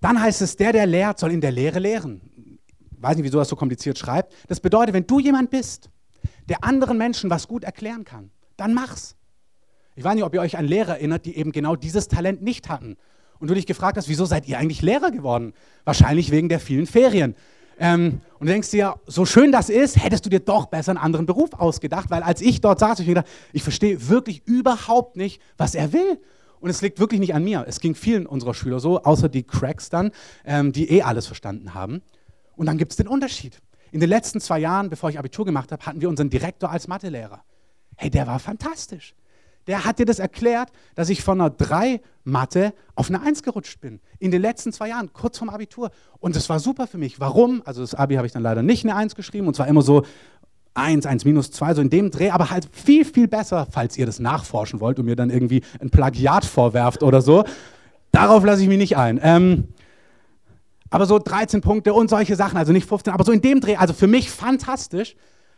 [0.00, 2.20] Dann heißt es, der, der lehrt, soll in der Lehre lehren.
[2.96, 4.34] Ich weiß nicht, wieso das so kompliziert schreibt.
[4.48, 5.90] Das bedeutet, wenn du jemand bist,
[6.48, 9.16] der anderen Menschen was gut erklären kann, dann mach's.
[9.96, 12.68] Ich weiß nicht, ob ihr euch an Lehrer erinnert, die eben genau dieses Talent nicht
[12.68, 12.96] hatten
[13.38, 15.54] und du dich gefragt hast, wieso seid ihr eigentlich Lehrer geworden?
[15.84, 17.34] Wahrscheinlich wegen der vielen Ferien.
[17.78, 20.98] Ähm, und du denkst dir, so schön das ist, hättest du dir doch besser einen
[20.98, 25.16] anderen Beruf ausgedacht, weil als ich dort saß, ich mir gedacht, ich verstehe wirklich überhaupt
[25.16, 26.20] nicht, was er will.
[26.60, 27.64] Und es liegt wirklich nicht an mir.
[27.68, 30.12] Es ging vielen unserer Schüler so, außer die Cracks dann,
[30.46, 32.00] ähm, die eh alles verstanden haben.
[32.56, 33.60] Und dann gibt es den Unterschied.
[33.92, 36.88] In den letzten zwei Jahren, bevor ich Abitur gemacht habe, hatten wir unseren Direktor als
[36.88, 37.42] Mathelehrer.
[37.96, 39.14] Hey, der war fantastisch
[39.66, 43.80] der hat dir das erklärt, dass ich von einer 3 Mathe auf eine 1 gerutscht
[43.80, 44.00] bin.
[44.18, 45.90] In den letzten zwei Jahren, kurz vorm Abitur.
[46.20, 47.20] Und das war super für mich.
[47.20, 47.62] Warum?
[47.64, 50.04] Also das Abi habe ich dann leider nicht eine 1 geschrieben und zwar immer so
[50.74, 54.06] 1, 1 minus 2, so in dem Dreh, aber halt viel, viel besser, falls ihr
[54.06, 57.44] das nachforschen wollt und mir dann irgendwie ein Plagiat vorwerft oder so.
[58.10, 59.20] Darauf lasse ich mich nicht ein.
[59.22, 59.68] Ähm,
[60.90, 63.76] aber so 13 Punkte und solche Sachen, also nicht 15, aber so in dem Dreh,
[63.76, 65.16] also für mich fantastisch.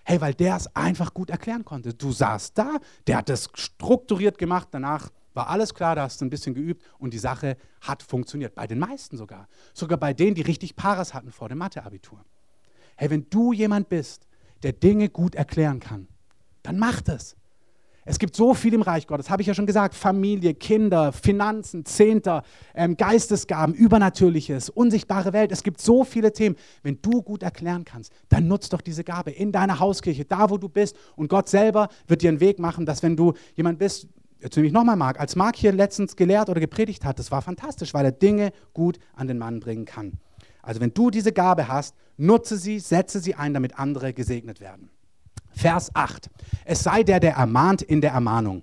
[0.08, 1.92] Hey, weil der es einfach gut erklären konnte.
[1.92, 2.76] Du saßt da,
[3.08, 6.80] der hat das strukturiert gemacht, danach war alles klar, da hast du ein bisschen geübt
[6.98, 8.54] und die Sache hat funktioniert.
[8.54, 9.48] Bei den meisten sogar.
[9.74, 12.24] Sogar bei denen, die richtig Paras hatten vor dem Matheabitur.
[12.96, 14.28] Hey, wenn du jemand bist,
[14.62, 16.06] der Dinge gut erklären kann,
[16.62, 17.34] dann mach das.
[18.08, 21.84] Es gibt so viel im Reich Gottes, habe ich ja schon gesagt, Familie, Kinder, Finanzen,
[21.84, 25.50] Zehnter, ähm, Geistesgaben, Übernatürliches, unsichtbare Welt.
[25.50, 26.54] Es gibt so viele Themen.
[26.84, 30.56] Wenn du gut erklären kannst, dann nutzt doch diese Gabe in deiner Hauskirche, da wo
[30.56, 30.96] du bist.
[31.16, 34.06] Und Gott selber wird dir einen Weg machen, dass wenn du jemand bist,
[34.38, 37.42] jetzt nehme ich nochmal Marc, als Marc hier letztens gelehrt oder gepredigt hat, das war
[37.42, 40.12] fantastisch, weil er Dinge gut an den Mann bringen kann.
[40.62, 44.90] Also wenn du diese Gabe hast, nutze sie, setze sie ein, damit andere gesegnet werden.
[45.56, 46.28] Vers 8.
[46.64, 48.62] Es sei der, der ermahnt in der Ermahnung.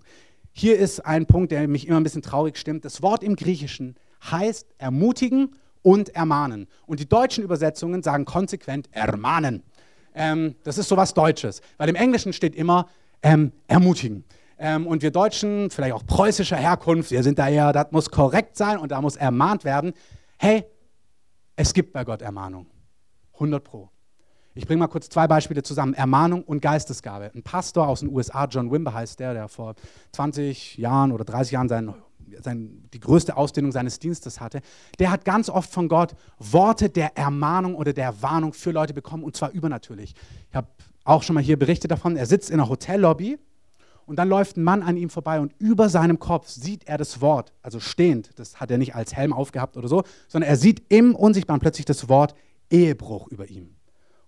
[0.51, 2.85] Hier ist ein Punkt, der mich immer ein bisschen traurig stimmt.
[2.85, 3.95] Das Wort im Griechischen
[4.29, 6.67] heißt ermutigen und ermahnen.
[6.85, 9.63] Und die deutschen Übersetzungen sagen konsequent ermahnen.
[10.13, 12.87] Ähm, das ist sowas Deutsches, weil im Englischen steht immer
[13.23, 14.23] ähm, ermutigen.
[14.59, 18.55] Ähm, und wir Deutschen, vielleicht auch preußischer Herkunft, wir sind da eher, das muss korrekt
[18.55, 19.93] sein und da muss ermahnt werden.
[20.37, 20.65] Hey,
[21.55, 22.67] es gibt bei Gott Ermahnung.
[23.33, 23.89] 100 Pro.
[24.55, 27.31] Ich bringe mal kurz zwei Beispiele zusammen: Ermahnung und Geistesgabe.
[27.33, 29.75] Ein Pastor aus den USA, John Wimber heißt der, der vor
[30.11, 31.93] 20 Jahren oder 30 Jahren seinen
[32.41, 34.61] sein, die größte Ausdehnung seines Dienstes hatte,
[34.99, 39.23] der hat ganz oft von Gott Worte der Ermahnung oder der Warnung für Leute bekommen
[39.23, 40.15] und zwar übernatürlich.
[40.49, 40.67] Ich habe
[41.03, 43.37] auch schon mal hier berichtet davon, er sitzt in einer Hotellobby
[44.05, 47.21] und dann läuft ein Mann an ihm vorbei und über seinem Kopf sieht er das
[47.21, 50.83] Wort, also stehend, das hat er nicht als Helm aufgehabt oder so, sondern er sieht
[50.89, 52.35] im Unsichtbaren plötzlich das Wort
[52.69, 53.75] Ehebruch über ihm.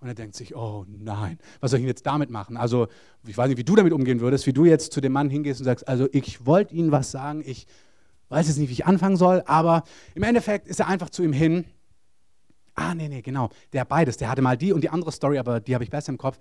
[0.06, 2.58] Und er denkt sich, oh nein, was soll ich jetzt damit machen?
[2.58, 2.89] Also,
[3.26, 5.60] ich weiß nicht, wie du damit umgehen würdest, wie du jetzt zu dem Mann hingehst
[5.60, 7.65] und sagst, also ich wollte Ihnen was sagen, ich
[8.30, 11.34] weiß jetzt nicht, wie ich anfangen soll, aber im Endeffekt ist er einfach zu ihm
[11.34, 11.65] hin.
[12.76, 15.60] Ah, nee, nee, genau, der beides, der hatte mal die und die andere Story, aber
[15.60, 16.38] die habe ich besser im Kopf.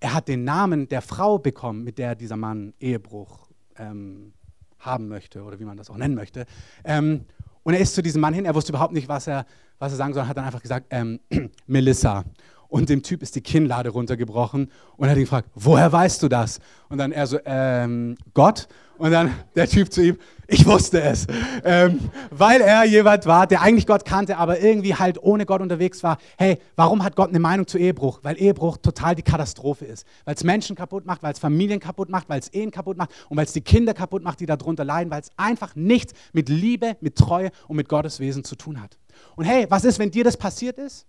[0.00, 4.32] Er hat den Namen der Frau bekommen, mit der dieser Mann Ehebruch ähm,
[4.78, 6.46] haben möchte oder wie man das auch nennen möchte.
[6.82, 7.26] Ähm,
[7.62, 9.44] und er ist zu diesem Mann hin, er wusste überhaupt nicht, was er,
[9.78, 11.20] was er sagen soll, hat dann einfach gesagt, ähm,
[11.66, 12.24] Melissa
[12.72, 16.28] und dem Typ ist die Kinnlade runtergebrochen und er hat ihn gefragt, woher weißt du
[16.28, 16.58] das?
[16.88, 18.66] Und dann er so, ähm, Gott.
[18.96, 21.26] Und dann der Typ zu ihm, ich wusste es,
[21.64, 21.98] ähm,
[22.30, 26.18] weil er jemand war, der eigentlich Gott kannte, aber irgendwie halt ohne Gott unterwegs war.
[26.38, 28.20] Hey, warum hat Gott eine Meinung zu Ehebruch?
[28.22, 30.06] Weil Ehebruch total die Katastrophe ist.
[30.24, 33.10] Weil es Menschen kaputt macht, weil es Familien kaputt macht, weil es Ehen kaputt macht
[33.28, 36.48] und weil es die Kinder kaputt macht, die darunter leiden, weil es einfach nichts mit
[36.48, 38.98] Liebe, mit Treue und mit Gottes Wesen zu tun hat.
[39.36, 41.06] Und hey, was ist, wenn dir das passiert ist?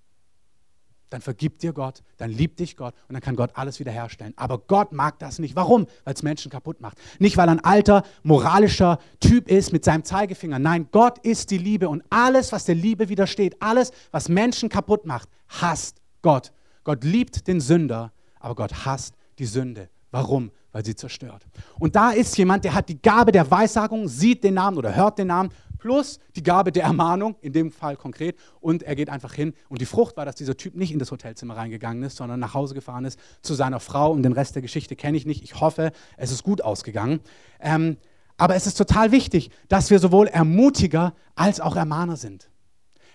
[1.13, 4.34] Dann vergibt dir Gott, dann liebt dich Gott und dann kann Gott alles wiederherstellen.
[4.36, 5.56] Aber Gott mag das nicht.
[5.56, 5.86] Warum?
[6.06, 6.97] Weil es Menschen kaputt macht.
[7.19, 10.58] Nicht, weil er ein alter, moralischer Typ ist mit seinem Zeigefinger.
[10.58, 15.06] Nein, Gott ist die Liebe und alles, was der Liebe widersteht, alles, was Menschen kaputt
[15.06, 16.52] macht, hasst Gott.
[16.84, 19.89] Gott liebt den Sünder, aber Gott hasst die Sünde.
[20.10, 20.49] Warum?
[20.71, 21.45] Weil sie zerstört.
[21.78, 25.19] Und da ist jemand, der hat die Gabe der Weissagung, sieht den Namen oder hört
[25.19, 25.52] den Namen
[25.84, 29.54] plus die Gabe der Ermahnung, in dem Fall konkret, und er geht einfach hin.
[29.67, 32.54] Und die Frucht war, dass dieser Typ nicht in das Hotelzimmer reingegangen ist, sondern nach
[32.54, 34.13] Hause gefahren ist zu seiner Frau.
[34.13, 35.43] Und den Rest der Geschichte kenne ich nicht.
[35.43, 37.19] Ich hoffe, es ist gut ausgegangen.
[37.60, 37.98] Ähm,
[38.38, 42.50] aber es ist total wichtig, dass wir sowohl Ermutiger als auch Ermahner sind.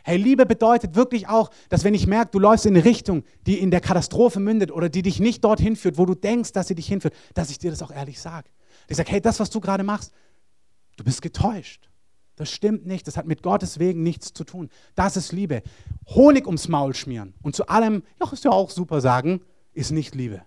[0.04, 3.58] Hey, Liebe bedeutet wirklich auch, dass wenn ich merke, du läufst in eine Richtung, die
[3.58, 6.74] in der Katastrophe mündet oder die dich nicht dorthin führt, wo du denkst, dass sie
[6.74, 8.50] dich hinführt, dass ich dir das auch ehrlich sage.
[8.88, 10.12] Ich sage, hey, das, was du gerade machst,
[10.98, 11.88] du bist getäuscht.
[12.38, 13.06] Das stimmt nicht.
[13.06, 14.70] Das hat mit Gottes Wegen nichts zu tun.
[14.94, 15.62] Das ist Liebe.
[16.06, 19.40] Honig ums Maul schmieren und zu allem, ja, ist ja auch super sagen,
[19.74, 20.42] ist nicht Liebe.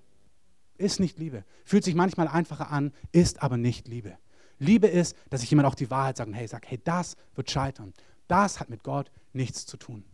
[0.77, 1.43] Ist nicht Liebe.
[1.65, 4.17] Fühlt sich manchmal einfacher an, ist aber nicht Liebe.
[4.58, 7.93] Liebe ist, dass ich jemand auch die Wahrheit sage, hey, sag, hey, das wird scheitern.
[8.27, 10.06] Das hat mit Gott nichts zu tun.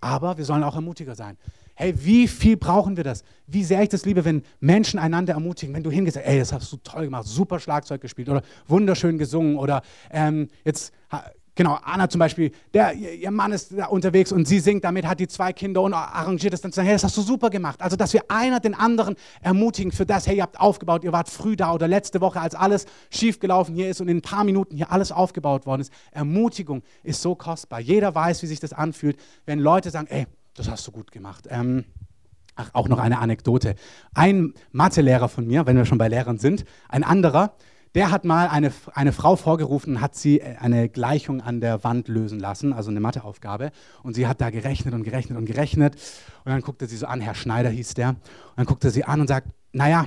[0.00, 1.38] Aber wir sollen auch ermutiger sein.
[1.74, 3.24] Hey, wie viel brauchen wir das?
[3.46, 6.70] Wie sehr ich das liebe, wenn Menschen einander ermutigen, wenn du hingehst, ey, das hast
[6.72, 10.92] du toll gemacht, super Schlagzeug gespielt oder wunderschön gesungen oder ähm, jetzt,
[11.54, 15.18] genau, Anna zum Beispiel, der, ihr Mann ist da unterwegs und sie singt damit, hat
[15.18, 17.80] die zwei Kinder und arrangiert es dann zu hey, das hast du super gemacht.
[17.80, 21.30] Also, dass wir einer den anderen ermutigen für das, hey, ihr habt aufgebaut, ihr wart
[21.30, 24.76] früh da oder letzte Woche, als alles schiefgelaufen hier ist und in ein paar Minuten
[24.76, 25.92] hier alles aufgebaut worden ist.
[26.10, 27.80] Ermutigung ist so kostbar.
[27.80, 31.46] Jeder weiß, wie sich das anfühlt, wenn Leute sagen, ey, das hast du gut gemacht.
[31.50, 31.84] Ähm,
[32.56, 33.74] ach, auch noch eine Anekdote.
[34.14, 37.54] Ein Mathelehrer von mir, wenn wir schon bei Lehrern sind, ein anderer,
[37.94, 42.08] der hat mal eine, eine Frau vorgerufen, hat sie äh, eine Gleichung an der Wand
[42.08, 43.70] lösen lassen, also eine Matheaufgabe.
[44.02, 45.94] Und sie hat da gerechnet und gerechnet und gerechnet.
[46.44, 48.10] Und dann guckte sie so an, Herr Schneider hieß der.
[48.10, 48.18] Und
[48.56, 50.06] dann guckte sie an und sagt, naja,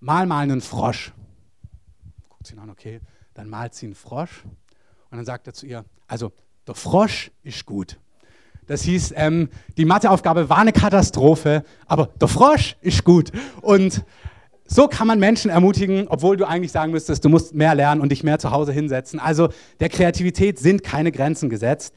[0.00, 1.12] mal mal einen Frosch.
[2.28, 3.00] Guckt sie an, okay,
[3.34, 4.44] dann malt sie einen Frosch.
[5.10, 6.32] Und dann sagt er zu ihr, also
[6.66, 7.98] der Frosch ist gut.
[8.66, 13.30] Das hieß, ähm, die Matheaufgabe war eine Katastrophe, aber der Frosch ist gut.
[13.60, 14.04] Und
[14.66, 18.10] so kann man Menschen ermutigen, obwohl du eigentlich sagen müsstest, du musst mehr lernen und
[18.10, 19.20] dich mehr zu Hause hinsetzen.
[19.20, 19.50] Also
[19.80, 21.94] der Kreativität sind keine Grenzen gesetzt.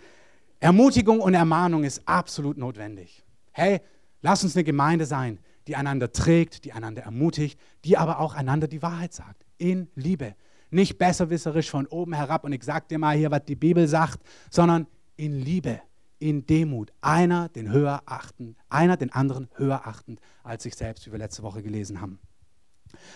[0.59, 3.23] Ermutigung und Ermahnung ist absolut notwendig.
[3.51, 3.79] Hey,
[4.21, 8.67] lass uns eine Gemeinde sein, die einander trägt, die einander ermutigt, die aber auch einander
[8.67, 9.45] die Wahrheit sagt.
[9.57, 10.35] In Liebe.
[10.69, 14.19] Nicht besserwisserisch von oben herab und ich sag dir mal hier, was die Bibel sagt,
[14.49, 15.79] sondern in Liebe
[16.19, 16.91] in Demut.
[17.01, 21.43] Einer den höher achten, einer den anderen höher achtend als sich selbst, wie wir letzte
[21.43, 22.19] Woche gelesen haben.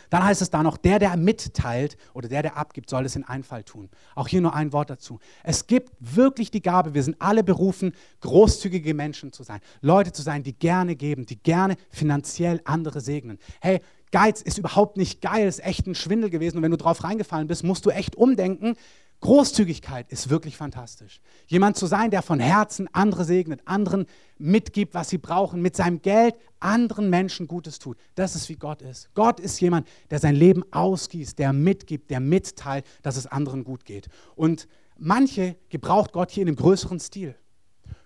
[0.10, 3.24] Dann heißt es da noch, der, der mitteilt oder der, der abgibt, soll es in
[3.24, 3.90] Einfall tun.
[4.16, 5.20] Auch hier nur ein Wort dazu.
[5.44, 9.60] Es gibt wirklich die Gabe, wir sind alle berufen, großzügige Menschen zu sein.
[9.82, 13.38] Leute zu sein, die gerne geben, die gerne finanziell andere segnen.
[13.62, 16.58] Hey, Geiz ist überhaupt nicht geil, ist echt ein Schwindel gewesen.
[16.58, 18.76] Und wenn du drauf reingefallen bist, musst du echt umdenken.
[19.22, 21.22] Großzügigkeit ist wirklich fantastisch.
[21.46, 24.08] Jemand zu sein, der von Herzen andere segnet, anderen
[24.40, 27.98] mitgibt, was sie brauchen, mit seinem Geld anderen Menschen Gutes tut.
[28.16, 29.14] Das ist wie Gott ist.
[29.14, 33.86] Gott ist jemand, der sein Leben ausgießt, der mitgibt, der mitteilt, dass es anderen gut
[33.86, 34.10] geht.
[34.36, 37.36] Und manche gebraucht Gott hier in einem größeren Stil.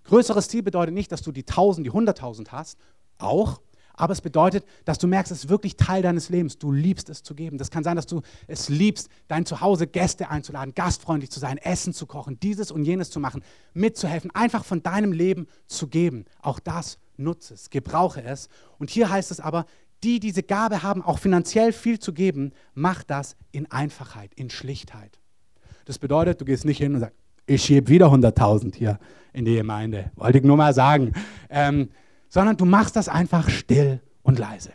[0.04, 2.78] Größeres Stil bedeutet nicht, dass du die 1000, die 100.000 hast,
[3.17, 3.62] auch,
[3.98, 6.58] aber es bedeutet, dass du merkst, es ist wirklich Teil deines Lebens.
[6.58, 7.58] Du liebst es zu geben.
[7.58, 11.94] Das kann sein, dass du es liebst, dein Zuhause Gäste einzuladen, gastfreundlich zu sein, Essen
[11.94, 16.26] zu kochen, dieses und jenes zu machen, mitzuhelfen, einfach von deinem Leben zu geben.
[16.42, 18.50] Auch das nutze es, gebrauche es.
[18.78, 19.66] Und hier heißt es aber,
[20.04, 25.20] die diese Gabe haben, auch finanziell viel zu geben, mach das in Einfachheit, in Schlichtheit.
[25.86, 27.16] Das bedeutet, du gehst nicht hin und sagst,
[27.48, 29.00] ich gebe wieder 100.000 hier
[29.34, 30.12] in die Gemeinde.
[30.16, 31.14] Wollte ich nur mal sagen.
[31.50, 31.90] Ähm,
[32.36, 34.74] sondern du machst das einfach still und leise.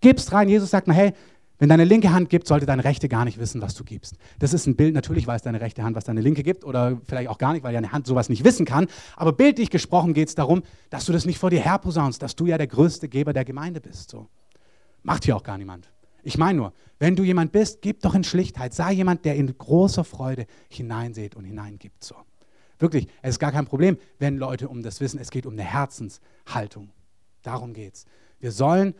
[0.00, 0.48] Gibst rein.
[0.48, 1.12] Jesus sagt, na hey,
[1.58, 4.14] wenn deine linke Hand gibt, sollte deine rechte gar nicht wissen, was du gibst.
[4.38, 7.28] Das ist ein Bild, natürlich weiß deine rechte Hand, was deine linke gibt oder vielleicht
[7.28, 8.86] auch gar nicht, weil deine Hand sowas nicht wissen kann.
[9.16, 12.46] Aber bildlich gesprochen geht es darum, dass du das nicht vor dir herposaunst, dass du
[12.46, 14.08] ja der größte Geber der Gemeinde bist.
[14.12, 14.28] So.
[15.02, 15.90] Macht hier auch gar niemand.
[16.22, 18.74] Ich meine nur, wenn du jemand bist, gib doch in Schlichtheit.
[18.74, 22.04] Sei jemand, der in großer Freude hineinseht und hineingibt.
[22.04, 22.14] So.
[22.78, 25.18] Wirklich, es ist gar kein Problem, wenn Leute um das wissen.
[25.18, 26.90] Es geht um eine Herzenshaltung.
[27.42, 28.06] Darum geht es.
[28.40, 28.94] Wir sollen,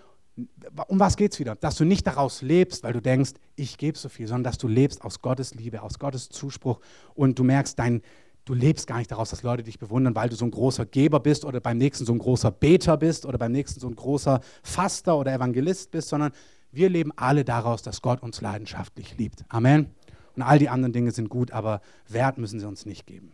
[0.88, 1.54] um was geht es wieder?
[1.56, 4.68] Dass du nicht daraus lebst, weil du denkst, ich gebe so viel, sondern dass du
[4.68, 6.80] lebst aus Gottes Liebe, aus Gottes Zuspruch
[7.14, 8.02] und du merkst, dein,
[8.44, 11.20] du lebst gar nicht daraus, dass Leute dich bewundern, weil du so ein großer Geber
[11.20, 14.40] bist oder beim nächsten so ein großer Beter bist oder beim nächsten so ein großer
[14.62, 16.32] Faster oder Evangelist bist, sondern
[16.70, 19.44] wir leben alle daraus, dass Gott uns leidenschaftlich liebt.
[19.48, 19.90] Amen.
[20.36, 23.32] Und all die anderen Dinge sind gut, aber Wert müssen sie uns nicht geben.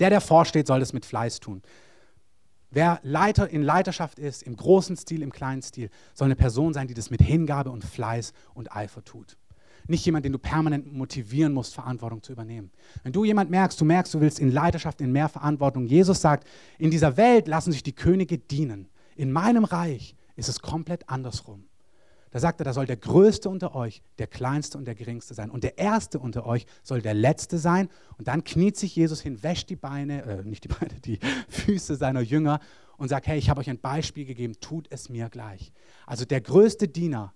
[0.00, 1.62] Der, der vorsteht, soll das mit Fleiß tun.
[2.70, 6.86] Wer Leiter in Leiterschaft ist, im großen Stil, im kleinen Stil, soll eine Person sein,
[6.88, 9.36] die das mit Hingabe und Fleiß und Eifer tut.
[9.88, 12.70] Nicht jemand, den du permanent motivieren musst, Verantwortung zu übernehmen.
[13.02, 15.86] Wenn du jemand merkst, du merkst, du willst in Leiterschaft, in mehr Verantwortung.
[15.86, 16.46] Jesus sagt,
[16.78, 18.88] in dieser Welt lassen sich die Könige dienen.
[19.16, 21.64] In meinem Reich ist es komplett andersrum.
[22.30, 25.50] Da sagt er, da soll der Größte unter euch der Kleinste und der Geringste sein.
[25.50, 27.88] Und der Erste unter euch soll der Letzte sein.
[28.18, 31.96] Und dann kniet sich Jesus hin, wäscht die Beine, äh, nicht die Beine, die Füße
[31.96, 32.60] seiner Jünger
[32.96, 35.72] und sagt, hey, ich habe euch ein Beispiel gegeben, tut es mir gleich.
[36.06, 37.32] Also der größte Diener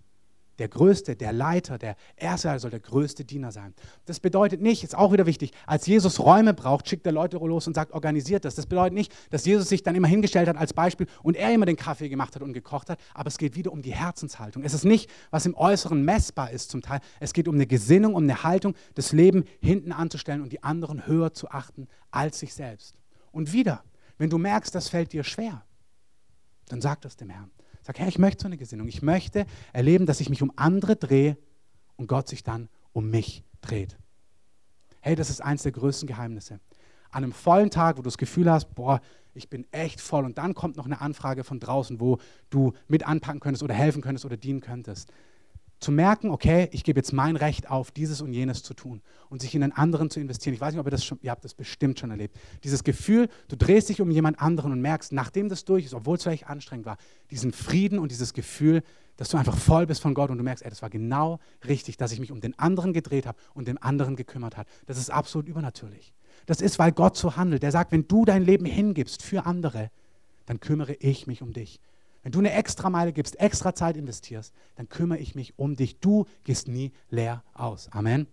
[0.58, 3.74] der Größte, der Leiter, der Erste soll der größte Diener sein.
[4.04, 7.66] Das bedeutet nicht, ist auch wieder wichtig, als Jesus Räume braucht, schickt er Leute los
[7.66, 8.54] und sagt, organisiert das.
[8.54, 11.66] Das bedeutet nicht, dass Jesus sich dann immer hingestellt hat als Beispiel und er immer
[11.66, 14.62] den Kaffee gemacht hat und gekocht hat, aber es geht wieder um die Herzenshaltung.
[14.62, 17.00] Es ist nicht, was im Äußeren messbar ist zum Teil.
[17.20, 21.06] Es geht um eine Gesinnung, um eine Haltung, das Leben hinten anzustellen und die anderen
[21.06, 22.94] höher zu achten als sich selbst.
[23.32, 23.82] Und wieder,
[24.18, 25.64] wenn du merkst, das fällt dir schwer,
[26.68, 27.50] dann sag das dem Herrn.
[27.86, 28.88] Sag, Herr, ich möchte so eine Gesinnung.
[28.88, 29.44] Ich möchte
[29.74, 31.36] erleben, dass ich mich um andere drehe
[31.96, 33.98] und Gott sich dann um mich dreht.
[35.02, 36.60] Hey, das ist eins der größten Geheimnisse.
[37.10, 39.02] An einem vollen Tag, wo du das Gefühl hast, boah,
[39.34, 42.18] ich bin echt voll und dann kommt noch eine Anfrage von draußen, wo
[42.48, 45.12] du mit anpacken könntest oder helfen könntest oder dienen könntest
[45.84, 49.42] zu merken, okay, ich gebe jetzt mein Recht auf, dieses und jenes zu tun und
[49.42, 50.54] sich in einen anderen zu investieren.
[50.54, 52.36] Ich weiß nicht, ob ihr das schon, ihr habt das bestimmt schon erlebt.
[52.64, 56.16] Dieses Gefühl, du drehst dich um jemand anderen und merkst, nachdem das durch ist, obwohl
[56.16, 56.96] es vielleicht anstrengend war,
[57.30, 58.82] diesen Frieden und dieses Gefühl,
[59.16, 61.98] dass du einfach voll bist von Gott und du merkst, ey, das war genau richtig,
[61.98, 64.68] dass ich mich um den anderen gedreht habe und den anderen gekümmert habe.
[64.86, 66.14] Das ist absolut übernatürlich.
[66.46, 67.62] Das ist, weil Gott so handelt.
[67.62, 69.90] Der sagt, wenn du dein Leben hingibst für andere,
[70.46, 71.78] dann kümmere ich mich um dich.
[72.24, 76.00] Wenn du eine extra Meile gibst, extra Zeit investierst, dann kümmere ich mich um dich.
[76.00, 77.88] Du gehst nie leer aus.
[77.92, 78.26] Amen.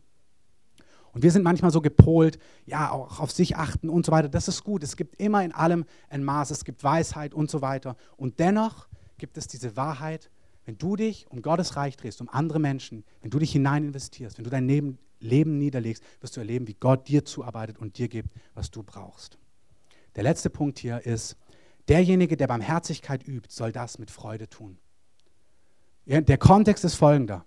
[1.11, 4.29] Und wir sind manchmal so gepolt, ja, auch auf sich achten und so weiter.
[4.29, 4.81] Das ist gut.
[4.81, 7.97] Es gibt immer in allem ein Maß, es gibt Weisheit und so weiter.
[8.15, 10.31] Und dennoch gibt es diese Wahrheit,
[10.63, 14.37] wenn du dich um Gottes Reich drehst, um andere Menschen, wenn du dich hinein investierst,
[14.37, 18.29] wenn du dein Leben, niederlegst, wirst du erleben, wie Gott dir zuarbeitet und dir gibt,
[18.53, 19.37] was du brauchst.
[20.15, 21.35] Der letzte Punkt hier ist,
[21.91, 24.77] Derjenige, der Barmherzigkeit übt, soll das mit Freude tun.
[26.05, 27.43] Der Kontext ist folgender.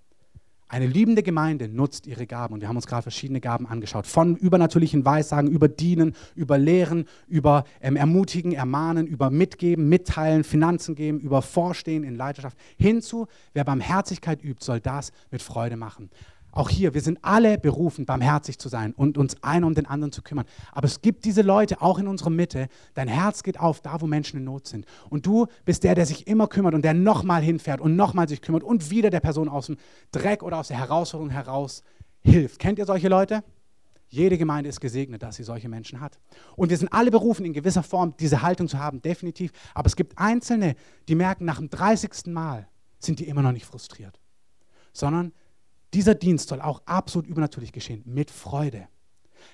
[0.69, 4.07] Eine liebende Gemeinde nutzt ihre Gaben und wir haben uns gerade verschiedene Gaben angeschaut.
[4.07, 10.95] Von übernatürlichen Weissagen, über Dienen, über Lehren, über ähm, Ermutigen, Ermahnen, über Mitgeben, Mitteilen, Finanzen
[10.95, 12.59] geben, über Vorstehen in Leiterschaft.
[12.77, 16.11] Hinzu, wer Barmherzigkeit übt, soll das mit Freude machen.
[16.55, 20.13] Auch hier, wir sind alle berufen, barmherzig zu sein und uns einer um den anderen
[20.13, 20.47] zu kümmern.
[20.71, 22.69] Aber es gibt diese Leute auch in unserer Mitte.
[22.95, 24.87] Dein Herz geht auf, da wo Menschen in Not sind.
[25.11, 28.41] Und du bist der, der sich immer kümmert und der nochmal hinfährt und nochmal sich
[28.41, 29.79] kümmert und wieder der Person aus dem
[30.13, 31.83] Dreck oder aus der Herausforderung heraus
[32.21, 32.61] hilft.
[32.61, 33.43] Kennt ihr solche Leute?
[34.07, 36.21] Jede Gemeinde ist gesegnet, dass sie solche Menschen hat.
[36.55, 39.51] Und wir sind alle berufen, in gewisser Form diese Haltung zu haben, definitiv.
[39.75, 40.77] Aber es gibt Einzelne,
[41.09, 42.27] die merken, nach dem 30.
[42.27, 42.69] Mal
[43.01, 44.21] sind die immer noch nicht frustriert,
[44.93, 45.33] sondern
[45.95, 48.89] dieser Dienst soll auch absolut übernatürlich geschehen, mit Freude.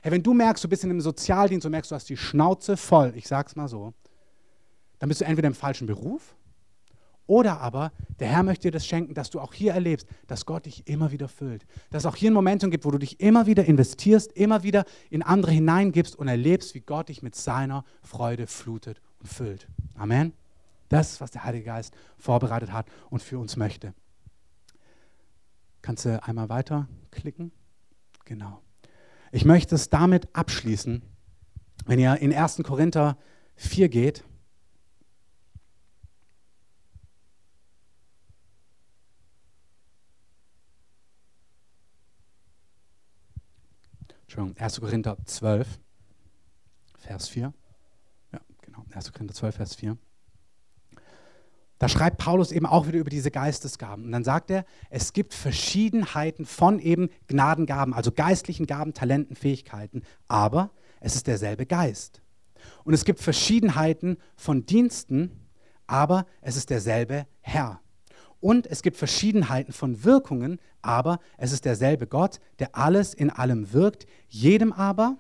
[0.03, 2.77] Hey, wenn du merkst, du bist in einem Sozialdienst und merkst, du hast die Schnauze
[2.77, 3.93] voll, ich sag's mal so,
[4.99, 6.37] dann bist du entweder im falschen Beruf
[7.31, 10.67] oder aber der Herr möchte dir das schenken, dass du auch hier erlebst, dass Gott
[10.67, 11.65] dich immer wieder füllt.
[11.91, 14.85] Dass es auch hier ein Momentum gibt, wo du dich immer wieder investierst, immer wieder
[15.11, 19.69] in andere hineingibst und erlebst, wie Gott dich mit seiner Freude flutet und füllt.
[19.95, 20.33] Amen.
[20.89, 23.95] Das, was der Heilige Geist vorbereitet hat und für uns möchte.
[25.83, 27.53] Kannst du einmal weiter klicken?
[28.25, 28.63] Genau.
[29.33, 31.03] Ich möchte es damit abschließen,
[31.87, 32.63] wenn ihr in 1.
[32.65, 33.17] Korinther
[33.57, 34.25] 4 geht.
[44.23, 44.81] Entschuldigung, 1.
[44.81, 45.81] Korinther 12,
[46.99, 47.53] Vers 4.
[48.33, 49.13] Ja, genau, 1.
[49.13, 49.99] Korinther 12, Vers 4.
[51.81, 54.05] Da schreibt Paulus eben auch wieder über diese Geistesgaben.
[54.05, 60.03] Und dann sagt er, es gibt Verschiedenheiten von eben Gnadengaben, also geistlichen Gaben, Talenten, Fähigkeiten,
[60.29, 62.21] aber es ist derselbe Geist.
[62.85, 65.49] Und es gibt Verschiedenheiten von Diensten,
[65.87, 67.81] aber es ist derselbe Herr.
[68.41, 73.73] Und es gibt Verschiedenheiten von Wirkungen, aber es ist derselbe Gott, der alles in allem
[73.73, 74.07] wirkt.
[74.29, 75.17] Jedem aber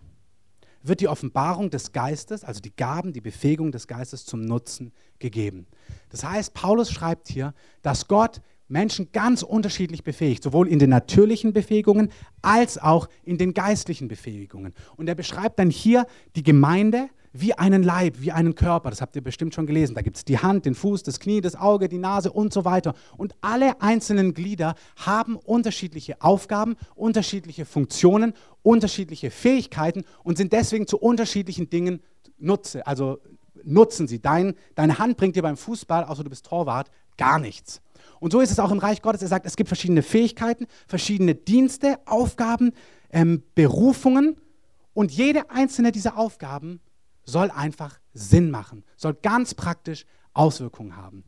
[0.83, 5.67] wird die Offenbarung des Geistes, also die Gaben, die Befähigung des Geistes zum Nutzen gegeben.
[6.09, 11.53] Das heißt, Paulus schreibt hier, dass Gott Menschen ganz unterschiedlich befähigt, sowohl in den natürlichen
[11.53, 12.11] Befähigungen
[12.41, 14.75] als auch in den geistlichen Befähigungen.
[14.97, 16.07] Und er beschreibt dann hier
[16.37, 18.91] die Gemeinde wie einen Leib, wie einen Körper.
[18.91, 19.95] Das habt ihr bestimmt schon gelesen.
[19.95, 22.65] Da gibt es die Hand, den Fuß, das Knie, das Auge, die Nase und so
[22.65, 22.95] weiter.
[23.17, 30.99] Und alle einzelnen Glieder haben unterschiedliche Aufgaben, unterschiedliche Funktionen, unterschiedliche Fähigkeiten und sind deswegen zu
[30.99, 32.01] unterschiedlichen Dingen
[32.39, 32.87] nutze.
[32.87, 33.19] Also
[33.63, 34.21] nutzen sie.
[34.21, 37.81] Dein, deine Hand bringt dir beim Fußball, außer du bist Torwart, gar nichts.
[38.19, 39.23] Und so ist es auch im Reich Gottes.
[39.23, 42.73] Er sagt, es gibt verschiedene Fähigkeiten, verschiedene Dienste, Aufgaben,
[43.11, 44.37] ähm, Berufungen.
[44.93, 46.81] Und jede einzelne dieser Aufgaben
[47.31, 51.25] soll einfach Sinn machen, soll ganz praktisch Auswirkungen haben.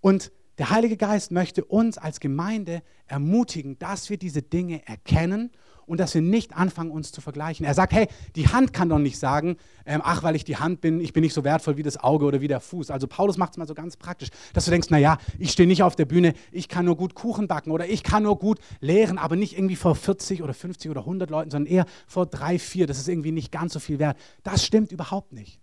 [0.00, 5.50] Und der Heilige Geist möchte uns als Gemeinde ermutigen, dass wir diese Dinge erkennen
[5.88, 7.66] und dass wir nicht anfangen, uns zu vergleichen.
[7.66, 10.80] Er sagt, hey, die Hand kann doch nicht sagen, ähm, ach, weil ich die Hand
[10.80, 12.90] bin, ich bin nicht so wertvoll wie das Auge oder wie der Fuß.
[12.90, 15.82] Also Paulus macht es mal so ganz praktisch, dass du denkst, naja, ich stehe nicht
[15.82, 19.18] auf der Bühne, ich kann nur gut Kuchen backen oder ich kann nur gut lehren,
[19.18, 22.86] aber nicht irgendwie vor 40 oder 50 oder 100 Leuten, sondern eher vor drei, vier.
[22.86, 24.16] Das ist irgendwie nicht ganz so viel wert.
[24.42, 25.60] Das stimmt überhaupt nicht.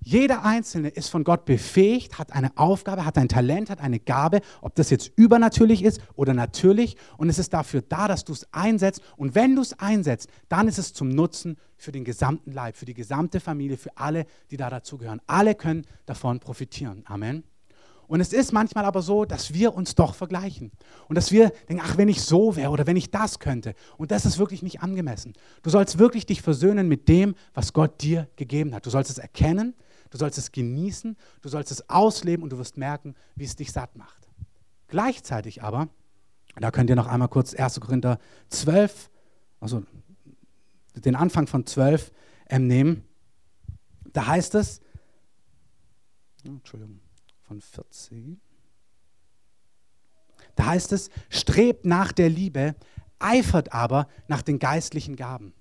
[0.00, 4.40] Jeder Einzelne ist von Gott befähigt, hat eine Aufgabe, hat ein Talent, hat eine Gabe,
[4.60, 6.96] ob das jetzt übernatürlich ist oder natürlich.
[7.16, 9.00] Und es ist dafür da, dass du es einsetzt.
[9.16, 12.86] Und wenn du es einsetzt, dann ist es zum Nutzen für den gesamten Leib, für
[12.86, 15.20] die gesamte Familie, für alle, die da dazugehören.
[15.26, 17.02] Alle können davon profitieren.
[17.06, 17.42] Amen.
[18.08, 20.70] Und es ist manchmal aber so, dass wir uns doch vergleichen.
[21.08, 23.74] Und dass wir denken, ach, wenn ich so wäre oder wenn ich das könnte.
[23.96, 25.32] Und das ist wirklich nicht angemessen.
[25.62, 28.86] Du sollst wirklich dich versöhnen mit dem, was Gott dir gegeben hat.
[28.86, 29.74] Du sollst es erkennen
[30.10, 33.72] Du sollst es genießen, du sollst es ausleben und du wirst merken, wie es dich
[33.72, 34.28] satt macht.
[34.88, 35.88] Gleichzeitig aber,
[36.54, 37.80] da könnt ihr noch einmal kurz 1.
[37.80, 39.10] Korinther 12,
[39.60, 39.82] also
[40.94, 42.12] den Anfang von 12
[42.48, 43.04] ähm, nehmen.
[44.12, 44.80] Da heißt es,
[46.44, 47.00] Entschuldigung,
[47.46, 48.40] von 14.
[50.54, 52.74] Da heißt es, strebt nach der Liebe,
[53.18, 55.52] eifert aber nach den geistlichen Gaben.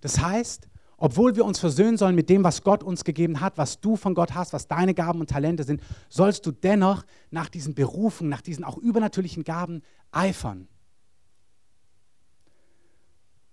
[0.00, 3.80] Das heißt, obwohl wir uns versöhnen sollen mit dem, was Gott uns gegeben hat, was
[3.80, 7.74] du von Gott hast, was deine Gaben und Talente sind, sollst du dennoch nach diesen
[7.74, 10.66] Berufen, nach diesen auch übernatürlichen Gaben eifern.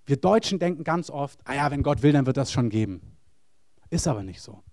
[0.08, 3.02] Wir Deutschen denken ganz oft, ah ja, wenn Gott will, dann wird das schon geben.
[3.90, 4.64] Ist aber nicht so.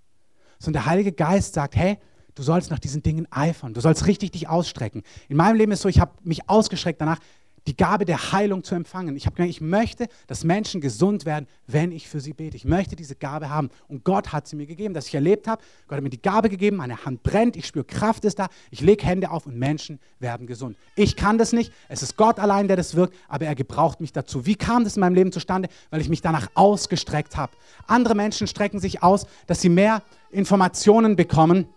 [0.58, 1.98] Sondern der Heilige Geist sagt, hey,
[2.34, 5.02] du sollst nach diesen Dingen eifern, du sollst richtig dich ausstrecken.
[5.28, 7.18] In meinem Leben ist so, ich habe mich ausgestreckt danach,
[7.66, 9.16] die Gabe der Heilung zu empfangen.
[9.16, 12.56] Ich habe gesagt, ich möchte, dass Menschen gesund werden, wenn ich für sie bete.
[12.56, 13.70] Ich möchte diese Gabe haben.
[13.88, 15.62] Und Gott hat sie mir gegeben, dass ich erlebt habe.
[15.86, 18.80] Gott hat mir die Gabe gegeben, meine Hand brennt, ich spüre Kraft ist da, ich
[18.80, 20.76] lege Hände auf und Menschen werden gesund.
[20.96, 24.12] Ich kann das nicht, es ist Gott allein, der das wirkt, aber er gebraucht mich
[24.12, 24.44] dazu.
[24.44, 25.68] Wie kam das in meinem Leben zustande?
[25.90, 27.52] Weil ich mich danach ausgestreckt habe.
[27.86, 31.68] Andere Menschen strecken sich aus, dass sie mehr Informationen bekommen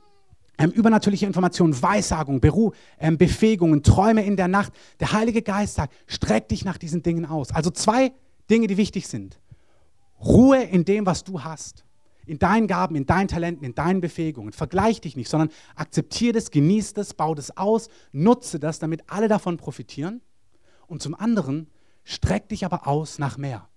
[0.57, 4.73] ähm, übernatürliche Informationen, Weissagung, Beru ähm, Befähigungen, Träume in der Nacht.
[4.99, 7.51] Der Heilige Geist sagt, streck dich nach diesen Dingen aus.
[7.51, 8.13] Also zwei
[8.49, 9.39] Dinge, die wichtig sind.
[10.23, 11.83] Ruhe in dem, was du hast.
[12.25, 14.51] In deinen Gaben, in deinen Talenten, in deinen Befähigungen.
[14.51, 19.27] Vergleich dich nicht, sondern akzeptiere das, genieße das, bau das aus, nutze das, damit alle
[19.27, 20.21] davon profitieren.
[20.87, 21.67] Und zum anderen,
[22.03, 23.67] streck dich aber aus nach mehr.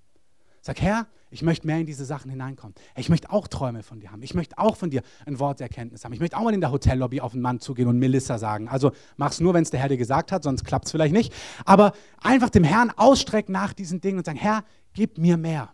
[0.61, 2.75] Sag, Herr, ich möchte mehr in diese Sachen hineinkommen.
[2.97, 4.23] Ich möchte auch Träume von dir haben.
[4.23, 6.13] Ich möchte auch von dir ein Wort der Erkenntnis haben.
[6.13, 8.69] Ich möchte auch mal in der Hotellobby auf einen Mann zugehen und Melissa sagen.
[8.69, 11.13] Also mach es nur, wenn es der Herr dir gesagt hat, sonst klappt es vielleicht
[11.13, 11.33] nicht.
[11.65, 11.93] Aber
[12.23, 15.73] einfach dem Herrn ausstrecken nach diesen Dingen und sagen, Herr, gib mir mehr.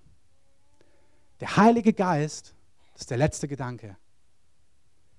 [1.40, 2.54] Der Heilige Geist,
[2.92, 3.96] das ist der letzte Gedanke,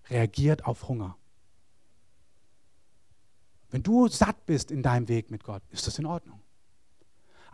[0.09, 1.15] reagiert auf Hunger.
[3.71, 6.39] Wenn du satt bist in deinem Weg mit Gott, ist das in Ordnung.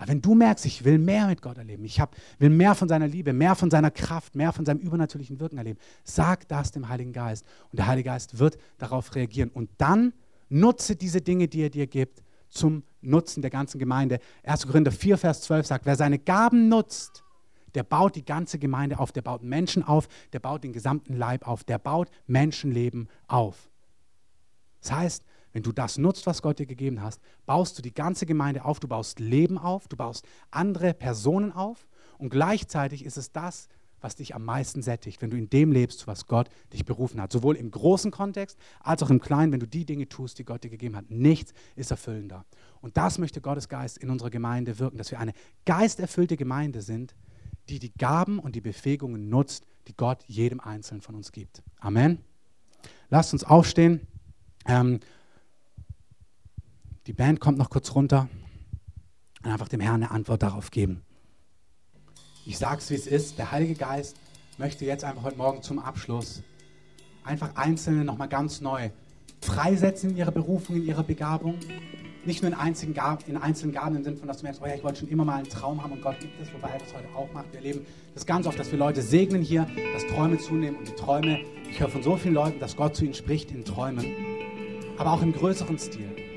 [0.01, 2.89] Aber wenn du merkst, ich will mehr mit Gott erleben, ich hab, will mehr von
[2.89, 6.89] seiner Liebe, mehr von seiner Kraft, mehr von seinem übernatürlichen Wirken erleben, sag das dem
[6.89, 7.45] Heiligen Geist.
[7.69, 9.51] Und der Heilige Geist wird darauf reagieren.
[9.51, 10.13] Und dann
[10.49, 14.17] nutze diese Dinge, die er dir gibt, zum Nutzen der ganzen Gemeinde.
[14.41, 14.65] 1.
[14.65, 17.23] Korinther 4, Vers 12 sagt, wer seine Gaben nutzt,
[17.75, 21.47] der baut die ganze Gemeinde auf, der baut Menschen auf, der baut den gesamten Leib
[21.47, 23.69] auf, der baut Menschenleben auf.
[24.81, 25.23] Das heißt,
[25.53, 28.79] wenn du das nutzt, was Gott dir gegeben hast, baust du die ganze Gemeinde auf,
[28.79, 31.87] du baust Leben auf, du baust andere Personen auf
[32.17, 33.67] und gleichzeitig ist es das,
[34.01, 37.31] was dich am meisten sättigt, wenn du in dem lebst, was Gott dich berufen hat.
[37.31, 40.63] Sowohl im großen Kontext als auch im kleinen, wenn du die Dinge tust, die Gott
[40.63, 41.09] dir gegeben hat.
[41.09, 42.45] Nichts ist erfüllender.
[42.81, 45.33] Und das möchte Gottes Geist in unserer Gemeinde wirken, dass wir eine
[45.65, 47.15] geisterfüllte Gemeinde sind,
[47.69, 51.61] die die Gaben und die Befähigungen nutzt, die Gott jedem Einzelnen von uns gibt.
[51.79, 52.19] Amen.
[53.09, 54.07] Lasst uns aufstehen.
[54.65, 54.99] Ähm,
[57.07, 58.29] die Band kommt noch kurz runter
[59.43, 61.01] und einfach dem Herrn eine Antwort darauf geben.
[62.45, 63.37] Ich sage es, wie es ist.
[63.37, 64.17] Der Heilige Geist
[64.57, 66.43] möchte jetzt einfach heute Morgen zum Abschluss
[67.23, 68.89] einfach Einzelne nochmal ganz neu
[69.41, 71.57] freisetzen in ihrer Berufung, in ihrer Begabung.
[72.23, 74.67] Nicht nur in einzelnen, Gaben, in einzelnen Gaben im Sinne von, dass du merkst, oh
[74.67, 76.77] ja, ich wollte schon immer mal einen Traum haben und Gott gibt es, wobei er
[76.77, 77.51] das heute auch macht.
[77.51, 80.93] Wir erleben das ganz oft, dass wir Leute segnen hier, dass Träume zunehmen und die
[80.93, 84.05] Träume, ich höre von so vielen Leuten, dass Gott zu ihnen spricht in Träumen,
[84.97, 86.30] aber auch im größeren Stil.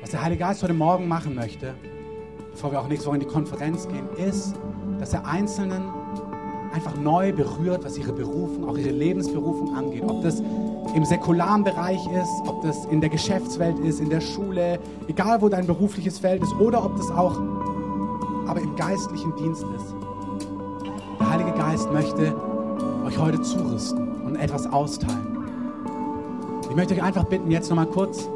[0.00, 1.74] Was der Heilige Geist heute Morgen machen möchte,
[2.52, 4.54] bevor wir auch nächste Woche in die Konferenz gehen, ist,
[5.00, 5.82] dass er Einzelnen
[6.72, 10.04] einfach neu berührt, was ihre Berufung, auch ihre Lebensberufung angeht.
[10.06, 10.40] Ob das
[10.94, 14.78] im säkularen Bereich ist, ob das in der Geschäftswelt ist, in der Schule,
[15.08, 17.36] egal wo dein berufliches Feld ist, oder ob das auch
[18.46, 19.94] aber im geistlichen Dienst ist.
[21.18, 22.34] Der Heilige Geist möchte
[23.04, 25.38] euch heute zurüsten und etwas austeilen.
[26.70, 28.28] Ich möchte euch einfach bitten, jetzt nochmal kurz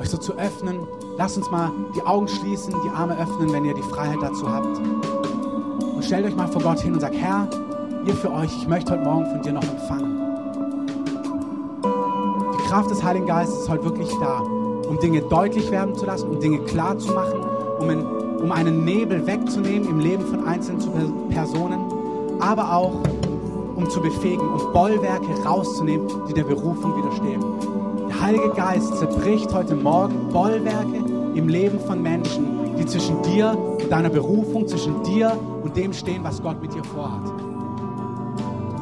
[0.00, 0.80] euch so zu öffnen.
[1.16, 4.78] Lasst uns mal die Augen schließen, die Arme öffnen, wenn ihr die Freiheit dazu habt.
[4.78, 7.48] Und stellt euch mal vor Gott hin und sagt, Herr,
[8.06, 10.16] ihr für euch, ich möchte heute Morgen von dir noch empfangen.
[12.58, 16.30] Die Kraft des Heiligen Geistes ist heute wirklich da, um Dinge deutlich werden zu lassen,
[16.30, 17.40] um Dinge klar zu machen,
[17.80, 21.80] um, in, um einen Nebel wegzunehmen im Leben von einzelnen Personen,
[22.40, 22.92] aber auch
[23.76, 27.69] um zu befähigen, um Bollwerke rauszunehmen, die der Berufung widerstehen.
[28.20, 30.98] Der Heilige Geist zerbricht heute Morgen Bollwerke
[31.34, 36.22] im Leben von Menschen, die zwischen dir und deiner Berufung, zwischen dir und dem stehen,
[36.22, 37.32] was Gott mit dir vorhat.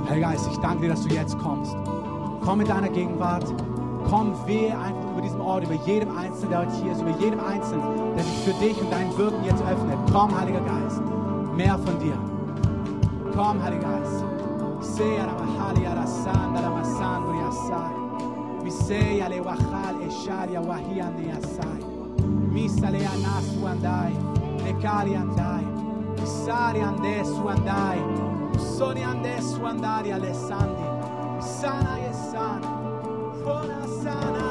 [0.09, 1.73] Heiliger Geist, ich danke dir, dass du jetzt kommst.
[2.45, 3.45] Komm in deiner Gegenwart.
[4.11, 7.39] Komm, wehe einfach über diesem Ort, über jedem Einzelnen, der heute hier ist, über jedem
[7.39, 7.85] Einzelnen,
[8.17, 9.99] der sich für dich und dein Wirken jetzt öffnet.
[10.13, 11.01] Komm, Heiliger Geist,
[11.55, 12.19] mehr von dir.
[13.37, 14.25] Komm, Heiliger Geist.
[14.81, 15.95] Seya la mahali ya
[18.89, 21.85] Miseya le wahal e sharia wahia ne asai.
[22.55, 24.15] Misa le anasu andai.
[24.65, 25.67] Ne kali andai.
[26.17, 28.01] Misari andesu andai.
[28.59, 30.87] Soni andesu andari alessandi.
[31.39, 32.69] Sana e sana.
[33.45, 34.48] Fona sana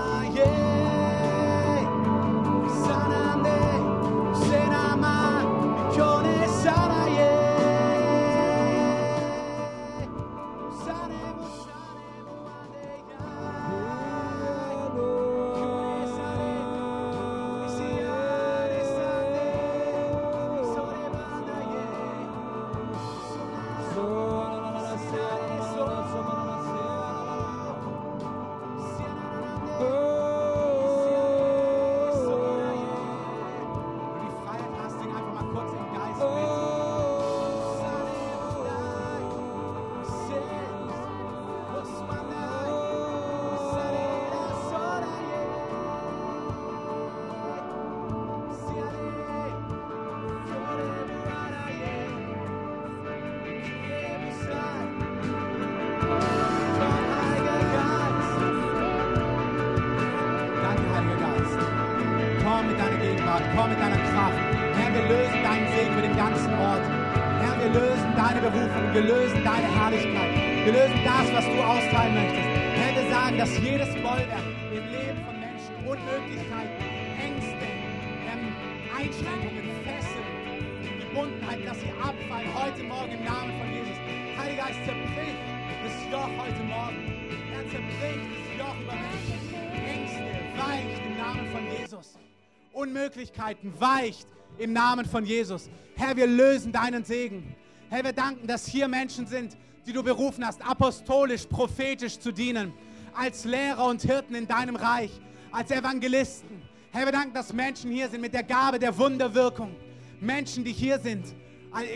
[93.17, 94.27] Unmöglichkeiten weicht
[94.59, 95.71] im Namen von Jesus.
[95.95, 97.55] Herr, wir lösen deinen Segen.
[97.89, 99.57] Herr, wir danken, dass hier Menschen sind,
[99.87, 102.73] die du berufen hast, apostolisch, prophetisch zu dienen,
[103.15, 105.09] als Lehrer und Hirten in deinem Reich,
[105.51, 106.61] als Evangelisten.
[106.91, 109.75] Herr, wir danken, dass Menschen hier sind mit der Gabe der Wunderwirkung.
[110.19, 111.25] Menschen, die hier sind,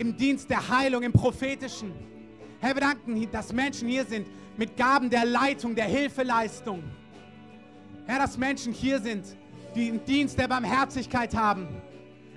[0.00, 1.92] im Dienst der Heilung, im Prophetischen.
[2.58, 6.82] Herr, wir danken, dass Menschen hier sind mit Gaben der Leitung, der Hilfeleistung.
[8.06, 9.36] Herr, dass Menschen hier sind,
[9.74, 11.68] die einen Dienst der Barmherzigkeit haben,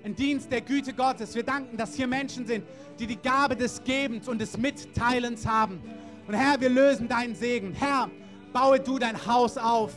[0.04, 1.36] einen Dienst der Güte Gottes.
[1.36, 2.66] Wir danken, dass hier Menschen sind,
[3.00, 5.82] die die Gabe des Gebens und des Mitteilens haben.
[6.28, 7.74] Und Herr, wir lösen deinen Segen.
[7.74, 8.10] Herr,
[8.54, 9.94] baue du dein Haus auf.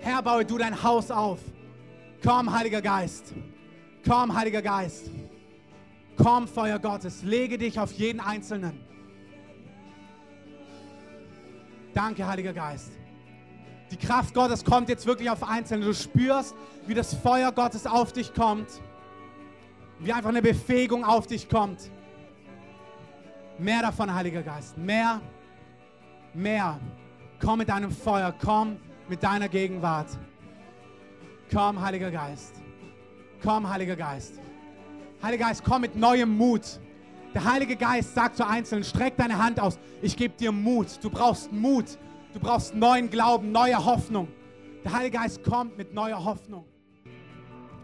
[0.00, 1.38] Herr, baue du dein Haus auf.
[2.22, 3.32] Komm, Heiliger Geist.
[4.06, 5.10] Komm, Heiliger Geist.
[6.16, 7.22] Komm, Feuer Gottes.
[7.22, 8.80] Lege dich auf jeden Einzelnen.
[11.94, 12.92] Danke, Heiliger Geist.
[13.92, 15.84] Die Kraft Gottes kommt jetzt wirklich auf Einzelne.
[15.84, 16.54] Du spürst,
[16.86, 18.68] wie das Feuer Gottes auf dich kommt.
[19.98, 21.90] Wie einfach eine Befähigung auf dich kommt.
[23.58, 24.78] Mehr davon, Heiliger Geist.
[24.78, 25.20] Mehr,
[26.32, 26.80] mehr.
[27.38, 28.34] Komm mit deinem Feuer.
[28.42, 28.78] Komm
[29.10, 30.08] mit deiner Gegenwart.
[31.52, 32.62] Komm, Heiliger Geist.
[33.42, 34.40] Komm, Heiliger Geist.
[35.22, 36.80] Heiliger Geist, komm mit neuem Mut.
[37.34, 39.78] Der Heilige Geist sagt zu Einzelnen, streck deine Hand aus.
[40.00, 40.98] Ich gebe dir Mut.
[41.02, 41.98] Du brauchst Mut.
[42.32, 44.28] Du brauchst neuen Glauben, neue Hoffnung.
[44.84, 46.64] Der Heilige Geist kommt mit neuer Hoffnung.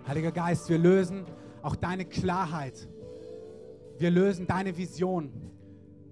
[0.07, 1.27] Heiliger Geist, wir lösen
[1.63, 2.89] auch deine Klarheit.
[3.99, 5.31] Wir lösen deine Vision,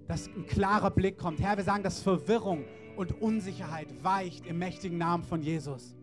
[0.07, 1.39] dass ein klarer Blick kommt.
[1.39, 2.65] Herr, wir sagen, dass Verwirrung
[2.95, 5.95] und Unsicherheit weicht im mächtigen Namen von Jesus.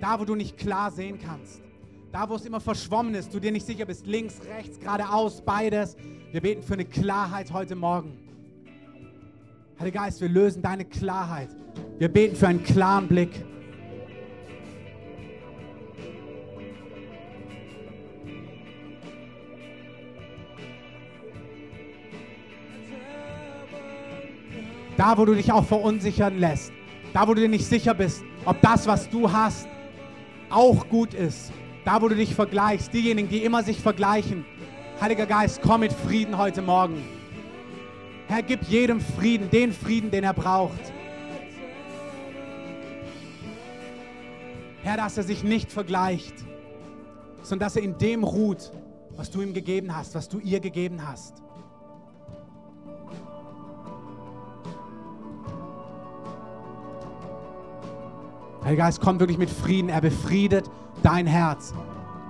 [0.00, 1.62] Da, wo du nicht klar sehen kannst,
[2.10, 5.96] da, wo es immer verschwommen ist, du dir nicht sicher bist, links, rechts, geradeaus, beides.
[6.32, 8.23] Wir beten für eine Klarheit heute Morgen.
[9.78, 11.48] Heiliger Geist, wir lösen deine Klarheit.
[11.98, 13.30] Wir beten für einen klaren Blick.
[24.96, 26.72] Da, wo du dich auch verunsichern lässt.
[27.12, 29.66] Da, wo du dir nicht sicher bist, ob das, was du hast,
[30.50, 31.52] auch gut ist.
[31.84, 32.94] Da, wo du dich vergleichst.
[32.94, 34.44] Diejenigen, die immer sich vergleichen.
[35.00, 37.02] Heiliger Geist, komm mit Frieden heute Morgen.
[38.26, 40.92] Herr, gib jedem Frieden, den Frieden, den er braucht.
[44.82, 46.34] Herr, dass er sich nicht vergleicht,
[47.42, 48.70] sondern dass er in dem ruht,
[49.16, 51.44] was du ihm gegeben hast, was du ihr gegeben hast.
[58.64, 59.90] Heiliger Geist kommt wirklich mit Frieden.
[59.90, 60.70] Er befriedet
[61.02, 61.74] dein Herz.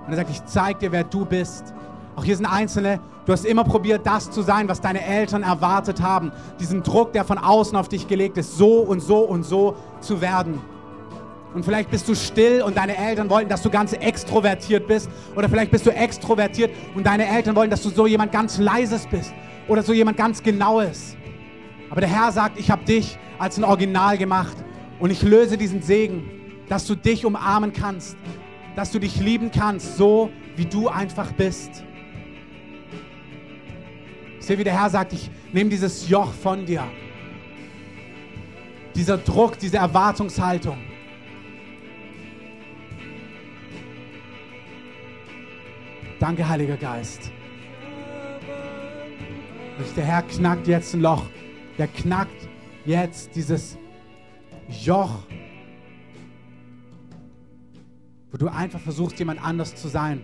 [0.05, 1.73] Und er sagt, ich zeige dir, wer du bist.
[2.15, 6.01] Auch hier sind Einzelne, du hast immer probiert, das zu sein, was deine Eltern erwartet
[6.01, 6.31] haben.
[6.59, 10.21] Diesen Druck, der von außen auf dich gelegt ist, so und so und so zu
[10.21, 10.61] werden.
[11.53, 15.09] Und vielleicht bist du still und deine Eltern wollten, dass du ganz extrovertiert bist.
[15.37, 19.07] Oder vielleicht bist du extrovertiert und deine Eltern wollen, dass du so jemand ganz leises
[19.07, 19.33] bist.
[19.69, 21.15] Oder so jemand ganz genaues.
[21.89, 24.57] Aber der Herr sagt, ich habe dich als ein Original gemacht.
[24.99, 26.29] Und ich löse diesen Segen,
[26.67, 28.17] dass du dich umarmen kannst.
[28.75, 31.85] Dass du dich lieben kannst, so wie du einfach bist.
[34.45, 36.83] Sehe, wie der Herr sagt, ich nehme dieses Joch von dir.
[38.93, 40.77] Dieser Druck, diese Erwartungshaltung.
[46.19, 47.31] Danke, Heiliger Geist.
[49.97, 51.23] Der Herr knackt jetzt ein Loch.
[51.79, 52.47] Der knackt
[52.85, 53.79] jetzt dieses
[54.69, 55.23] Joch,
[58.31, 60.21] wo du einfach versuchst, jemand anders zu sein.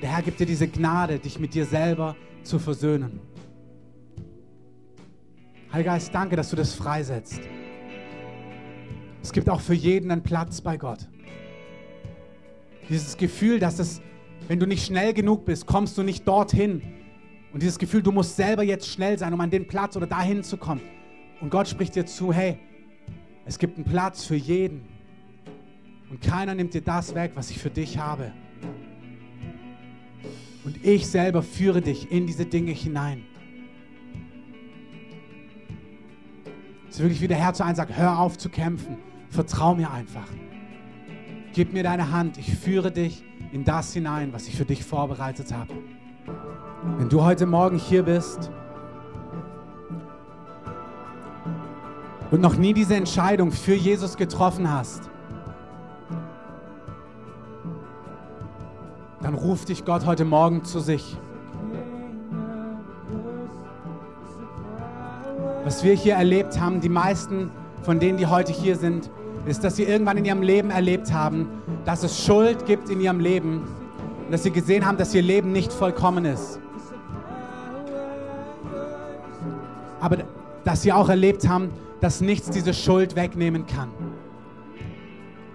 [0.00, 2.14] Der Herr gibt dir diese Gnade, dich mit dir selber
[2.44, 3.33] zu versöhnen.
[5.74, 7.40] Heiliger Geist, danke, dass du das freisetzt.
[9.20, 11.08] Es gibt auch für jeden einen Platz bei Gott.
[12.88, 14.00] Dieses Gefühl, dass es,
[14.46, 16.80] wenn du nicht schnell genug bist, kommst du nicht dorthin.
[17.52, 20.44] Und dieses Gefühl, du musst selber jetzt schnell sein, um an den Platz oder dahin
[20.44, 20.80] zu kommen.
[21.40, 22.56] Und Gott spricht dir zu, hey,
[23.44, 24.82] es gibt einen Platz für jeden.
[26.08, 28.30] Und keiner nimmt dir das weg, was ich für dich habe.
[30.64, 33.24] Und ich selber führe dich in diese Dinge hinein.
[36.94, 40.28] Ist wirklich wie der Herr zu einem sagt, hör auf zu kämpfen, vertrau mir einfach.
[41.52, 45.52] Gib mir deine Hand, ich führe dich in das hinein, was ich für dich vorbereitet
[45.52, 45.74] habe.
[46.96, 48.48] Wenn du heute Morgen hier bist
[52.30, 55.10] und noch nie diese Entscheidung für Jesus getroffen hast,
[59.20, 61.16] dann ruft dich Gott heute Morgen zu sich.
[65.64, 67.50] Was wir hier erlebt haben, die meisten
[67.82, 69.10] von denen, die heute hier sind,
[69.46, 71.48] ist, dass sie irgendwann in ihrem Leben erlebt haben,
[71.86, 73.62] dass es Schuld gibt in ihrem Leben
[74.26, 76.60] und dass sie gesehen haben, dass ihr Leben nicht vollkommen ist.
[80.00, 80.18] Aber
[80.64, 83.88] dass sie auch erlebt haben, dass nichts diese Schuld wegnehmen kann.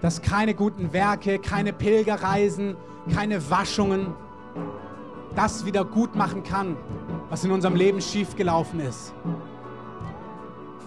[0.01, 2.77] dass keine guten Werke, keine Pilgerreisen,
[3.13, 4.07] keine Waschungen
[5.35, 6.75] das wieder gut machen kann,
[7.29, 9.13] was in unserem Leben schiefgelaufen ist.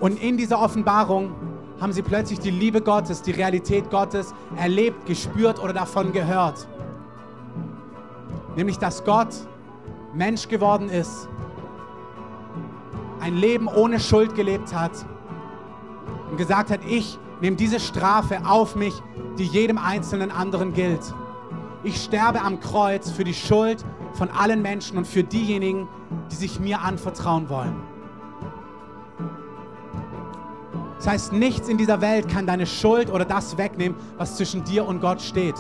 [0.03, 1.31] Und in dieser Offenbarung
[1.81, 6.67] haben sie plötzlich die Liebe Gottes, die Realität Gottes erlebt, gespürt oder davon gehört.
[8.57, 9.29] Nämlich, dass Gott
[10.13, 11.29] Mensch geworden ist,
[13.21, 14.91] ein Leben ohne Schuld gelebt hat
[16.33, 18.95] und gesagt hat, ich nehme diese Strafe auf mich,
[19.39, 21.15] die jedem einzelnen anderen gilt.
[21.85, 23.85] Ich sterbe am Kreuz für die Schuld
[24.15, 25.87] von allen Menschen und für diejenigen,
[26.33, 27.92] die sich mir anvertrauen wollen.
[31.03, 34.87] Das heißt, nichts in dieser Welt kann deine Schuld oder das wegnehmen, was zwischen dir
[34.87, 35.57] und Gott steht.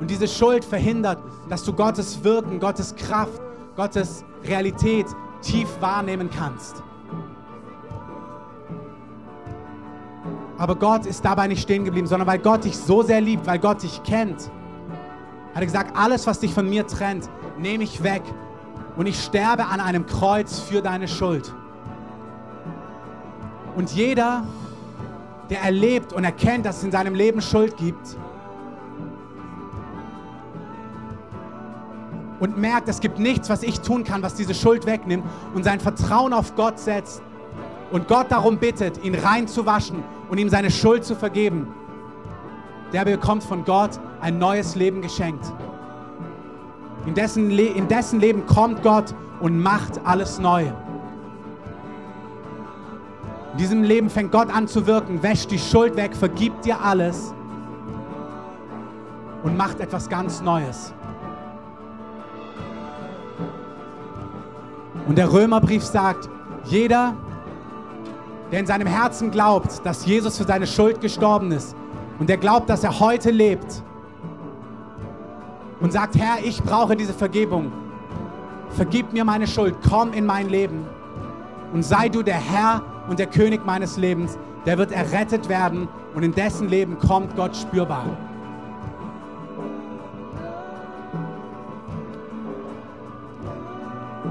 [0.00, 1.18] Und diese Schuld verhindert,
[1.48, 3.40] dass du Gottes Wirken, Gottes Kraft,
[3.74, 5.06] Gottes Realität
[5.40, 6.82] tief wahrnehmen kannst.
[10.58, 13.58] Aber Gott ist dabei nicht stehen geblieben, sondern weil Gott dich so sehr liebt, weil
[13.58, 14.50] Gott dich kennt,
[15.54, 18.24] hat er gesagt, alles, was dich von mir trennt, nehme ich weg
[18.98, 21.54] und ich sterbe an einem Kreuz für deine Schuld.
[23.78, 24.42] Und jeder,
[25.50, 28.16] der erlebt und erkennt, dass es in seinem Leben Schuld gibt,
[32.40, 35.24] und merkt, es gibt nichts, was ich tun kann, was diese Schuld wegnimmt
[35.54, 37.22] und sein Vertrauen auf Gott setzt
[37.92, 41.68] und Gott darum bittet, ihn reinzuwaschen und ihm seine Schuld zu vergeben,
[42.92, 45.52] der bekommt von Gott ein neues Leben geschenkt.
[47.06, 50.66] In dessen, Le in dessen Leben kommt Gott und macht alles neu.
[53.58, 57.34] In diesem Leben fängt Gott an zu wirken, wäscht die Schuld weg, vergibt dir alles
[59.42, 60.94] und macht etwas ganz Neues.
[65.08, 66.28] Und der Römerbrief sagt,
[66.66, 67.16] jeder,
[68.52, 71.74] der in seinem Herzen glaubt, dass Jesus für seine Schuld gestorben ist
[72.20, 73.82] und der glaubt, dass er heute lebt
[75.80, 77.72] und sagt, Herr, ich brauche diese Vergebung,
[78.70, 80.86] vergib mir meine Schuld, komm in mein Leben
[81.72, 86.22] und sei du der Herr und der König meines Lebens, der wird errettet werden und
[86.22, 88.04] in dessen Leben kommt Gott spürbar.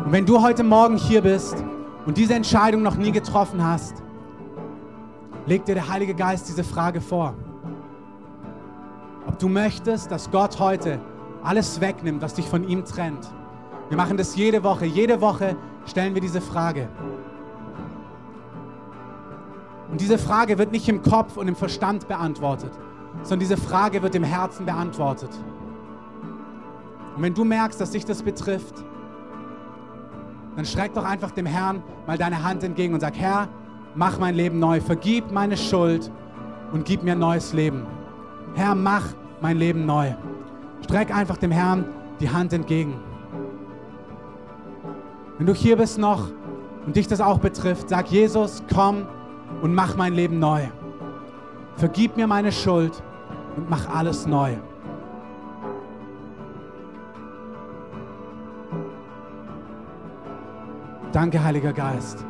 [0.06, 1.62] Und wenn du heute Morgen hier bist
[2.06, 4.02] und diese Entscheidung noch nie getroffen hast,
[5.46, 7.34] legt dir der Heilige Geist diese Frage vor.
[9.28, 11.00] Ob du möchtest, dass Gott heute
[11.44, 13.28] alles wegnimmt, was dich von ihm trennt.
[13.90, 14.86] Wir machen das jede Woche.
[14.86, 15.56] Jede Woche
[15.86, 16.90] stellen wir diese Frage.
[19.90, 22.72] Und diese Frage wird nicht im Kopf und im Verstand beantwortet,
[23.24, 25.30] sondern diese Frage wird im Herzen beantwortet.
[27.16, 28.84] Und wenn du merkst, dass dich das betrifft,
[30.56, 33.48] dann streck doch einfach dem Herrn mal deine Hand entgegen und sag, Herr,
[33.96, 36.12] mach mein Leben neu, vergib meine Schuld
[36.72, 37.86] und gib mir ein neues Leben.
[38.56, 39.04] Herr, mach
[39.42, 40.14] mein Leben neu.
[40.84, 41.86] Streck einfach dem Herrn
[42.20, 43.00] die Hand entgegen.
[45.38, 46.30] Wenn du hier bist noch
[46.86, 49.08] und dich das auch betrifft, sag Jesus, komm
[49.62, 50.68] und mach mein Leben neu.
[51.76, 53.04] Vergib mir meine Schuld
[53.56, 54.56] und mach alles neu.
[61.12, 62.26] Danke, Heiliger Geist.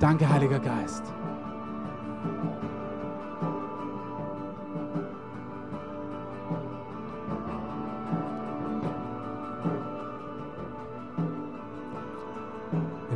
[0.00, 1.04] Danke, Heiliger Geist.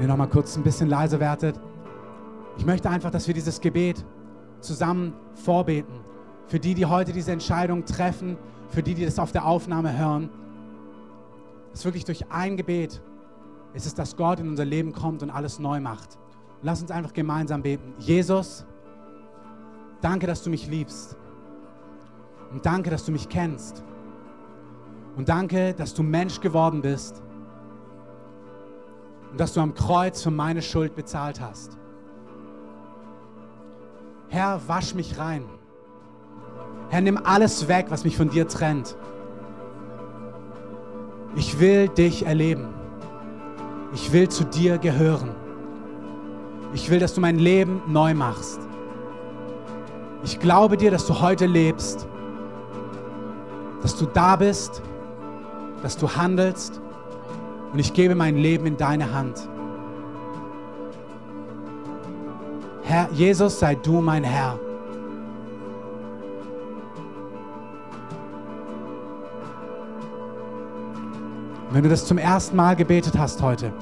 [0.02, 1.60] Ihr noch mal kurz ein bisschen leiser werdet.
[2.58, 4.04] Ich möchte einfach, dass wir dieses Gebet
[4.60, 5.94] zusammen vorbeten.
[6.46, 8.36] Für die, die heute diese Entscheidung treffen,
[8.68, 10.28] für die, die das auf der Aufnahme hören.
[11.72, 13.00] Dass wirklich durch ein Gebet
[13.74, 16.18] ist es, dass Gott in unser Leben kommt und alles neu macht.
[16.62, 17.94] Lass uns einfach gemeinsam beten.
[17.98, 18.66] Jesus,
[20.00, 21.16] danke, dass du mich liebst.
[22.50, 23.82] Und danke, dass du mich kennst.
[25.16, 27.22] Und danke, dass du Mensch geworden bist.
[29.32, 31.76] Und dass du am Kreuz für meine Schuld bezahlt hast.
[34.28, 35.44] Herr, wasch mich rein.
[36.90, 38.96] Herr, nimm alles weg, was mich von dir trennt.
[41.34, 42.68] Ich will dich erleben.
[43.94, 45.34] Ich will zu dir gehören.
[46.74, 48.60] Ich will, dass du mein Leben neu machst.
[50.24, 52.06] Ich glaube dir, dass du heute lebst,
[53.82, 54.82] dass du da bist,
[55.82, 56.80] dass du handelst
[57.72, 59.48] und ich gebe mein Leben in deine Hand.
[62.82, 64.58] Herr Jesus, sei du mein Herr.
[71.72, 73.72] wenn du das zum ersten Mal gebetet hast heute,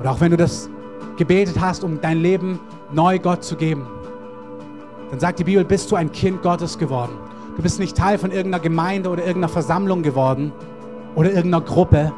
[0.00, 0.68] oder auch wenn du das
[1.16, 2.58] gebetet hast, um dein Leben
[2.90, 3.86] neu Gott zu geben,
[5.10, 7.12] dann sagt die Bibel, bist du ein Kind Gottes geworden.
[7.56, 10.52] Du bist nicht Teil von irgendeiner Gemeinde oder irgendeiner Versammlung geworden
[11.14, 12.12] oder irgendeiner Gruppe,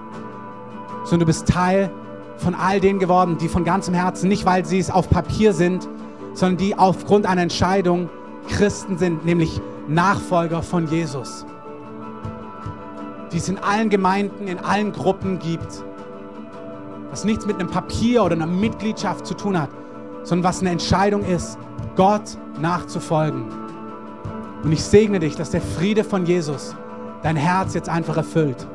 [1.05, 1.91] sondern du bist Teil
[2.37, 5.89] von all denen geworden, die von ganzem Herzen, nicht weil sie es auf Papier sind,
[6.35, 8.11] sondern die aufgrund einer Entscheidung
[8.49, 11.47] Christen sind, nämlich Nachfolger von Jesus.
[13.33, 15.85] Die es in allen Gemeinden, in allen Gruppen gibt.
[17.11, 19.71] Was nichts mit einem Papier oder einer Mitgliedschaft zu tun hat,
[20.25, 21.59] sondern was eine Entscheidung ist,
[21.97, 23.45] Gott nachzufolgen.
[24.63, 26.75] Und ich segne dich, dass der Friede von Jesus
[27.23, 28.67] dein Herz jetzt einfach erfüllt.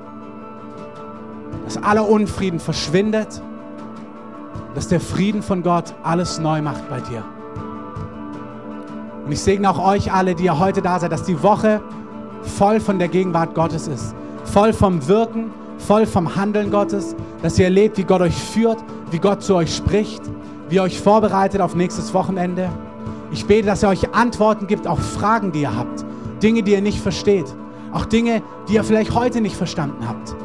[1.65, 3.41] Dass aller Unfrieden verschwindet.
[4.75, 7.23] Dass der Frieden von Gott alles neu macht bei dir.
[9.25, 11.81] Und ich segne auch euch alle, die ihr heute da seid, dass die Woche
[12.41, 14.15] voll von der Gegenwart Gottes ist.
[14.45, 17.15] Voll vom Wirken, voll vom Handeln Gottes.
[17.43, 20.21] Dass ihr erlebt, wie Gott euch führt, wie Gott zu euch spricht,
[20.69, 22.69] wie ihr euch vorbereitet auf nächstes Wochenende.
[23.31, 26.05] Ich bete, dass er euch Antworten gibt auf Fragen, die ihr habt.
[26.41, 27.45] Dinge, die ihr nicht versteht.
[27.91, 30.35] Auch Dinge, die ihr vielleicht heute nicht verstanden habt.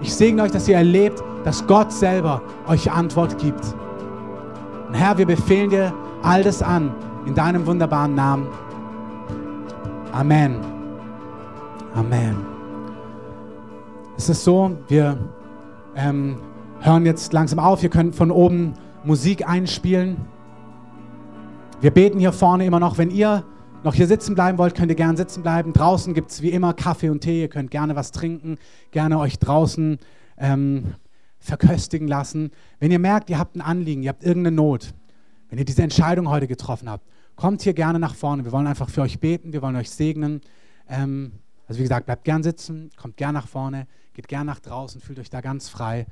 [0.00, 3.74] Ich segne euch, dass ihr erlebt, dass Gott selber euch Antwort gibt.
[4.88, 5.92] Und Herr, wir befehlen dir
[6.22, 6.94] all das an
[7.26, 8.46] in deinem wunderbaren Namen.
[10.12, 10.56] Amen.
[11.94, 12.36] Amen.
[14.16, 15.18] Es ist so, wir
[15.94, 16.38] ähm,
[16.80, 17.82] hören jetzt langsam auf.
[17.82, 18.74] Wir können von oben
[19.04, 20.16] Musik einspielen.
[21.80, 22.98] Wir beten hier vorne immer noch.
[22.98, 23.44] Wenn ihr
[23.84, 25.72] noch hier sitzen bleiben wollt, könnt ihr gerne sitzen bleiben.
[25.72, 27.42] Draußen gibt es wie immer Kaffee und Tee.
[27.42, 28.58] Ihr könnt gerne was trinken,
[28.90, 29.98] gerne euch draußen
[30.36, 30.94] ähm,
[31.38, 32.50] verköstigen lassen.
[32.80, 34.94] Wenn ihr merkt, ihr habt ein Anliegen, ihr habt irgendeine Not,
[35.48, 37.06] wenn ihr diese Entscheidung heute getroffen habt,
[37.36, 38.44] kommt hier gerne nach vorne.
[38.44, 40.40] Wir wollen einfach für euch beten, wir wollen euch segnen.
[40.88, 41.32] Ähm,
[41.68, 45.18] also wie gesagt, bleibt gern sitzen, kommt gern nach vorne, geht gern nach draußen, fühlt
[45.18, 46.06] euch da ganz frei.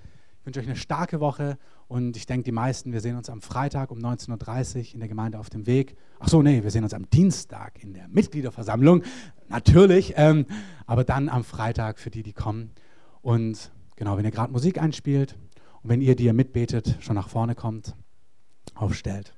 [0.47, 3.43] Ich wünsche euch eine starke Woche und ich denke, die meisten, wir sehen uns am
[3.43, 5.97] Freitag um 19.30 Uhr in der Gemeinde auf dem Weg.
[6.21, 9.03] Ach so, nee, wir sehen uns am Dienstag in der Mitgliederversammlung,
[9.49, 10.47] natürlich, ähm,
[10.87, 12.71] aber dann am Freitag für die, die kommen.
[13.23, 15.37] Und genau, wenn ihr gerade Musik einspielt
[15.83, 17.97] und wenn ihr, die ihr mitbetet, schon nach vorne kommt,
[18.77, 19.36] aufstellt.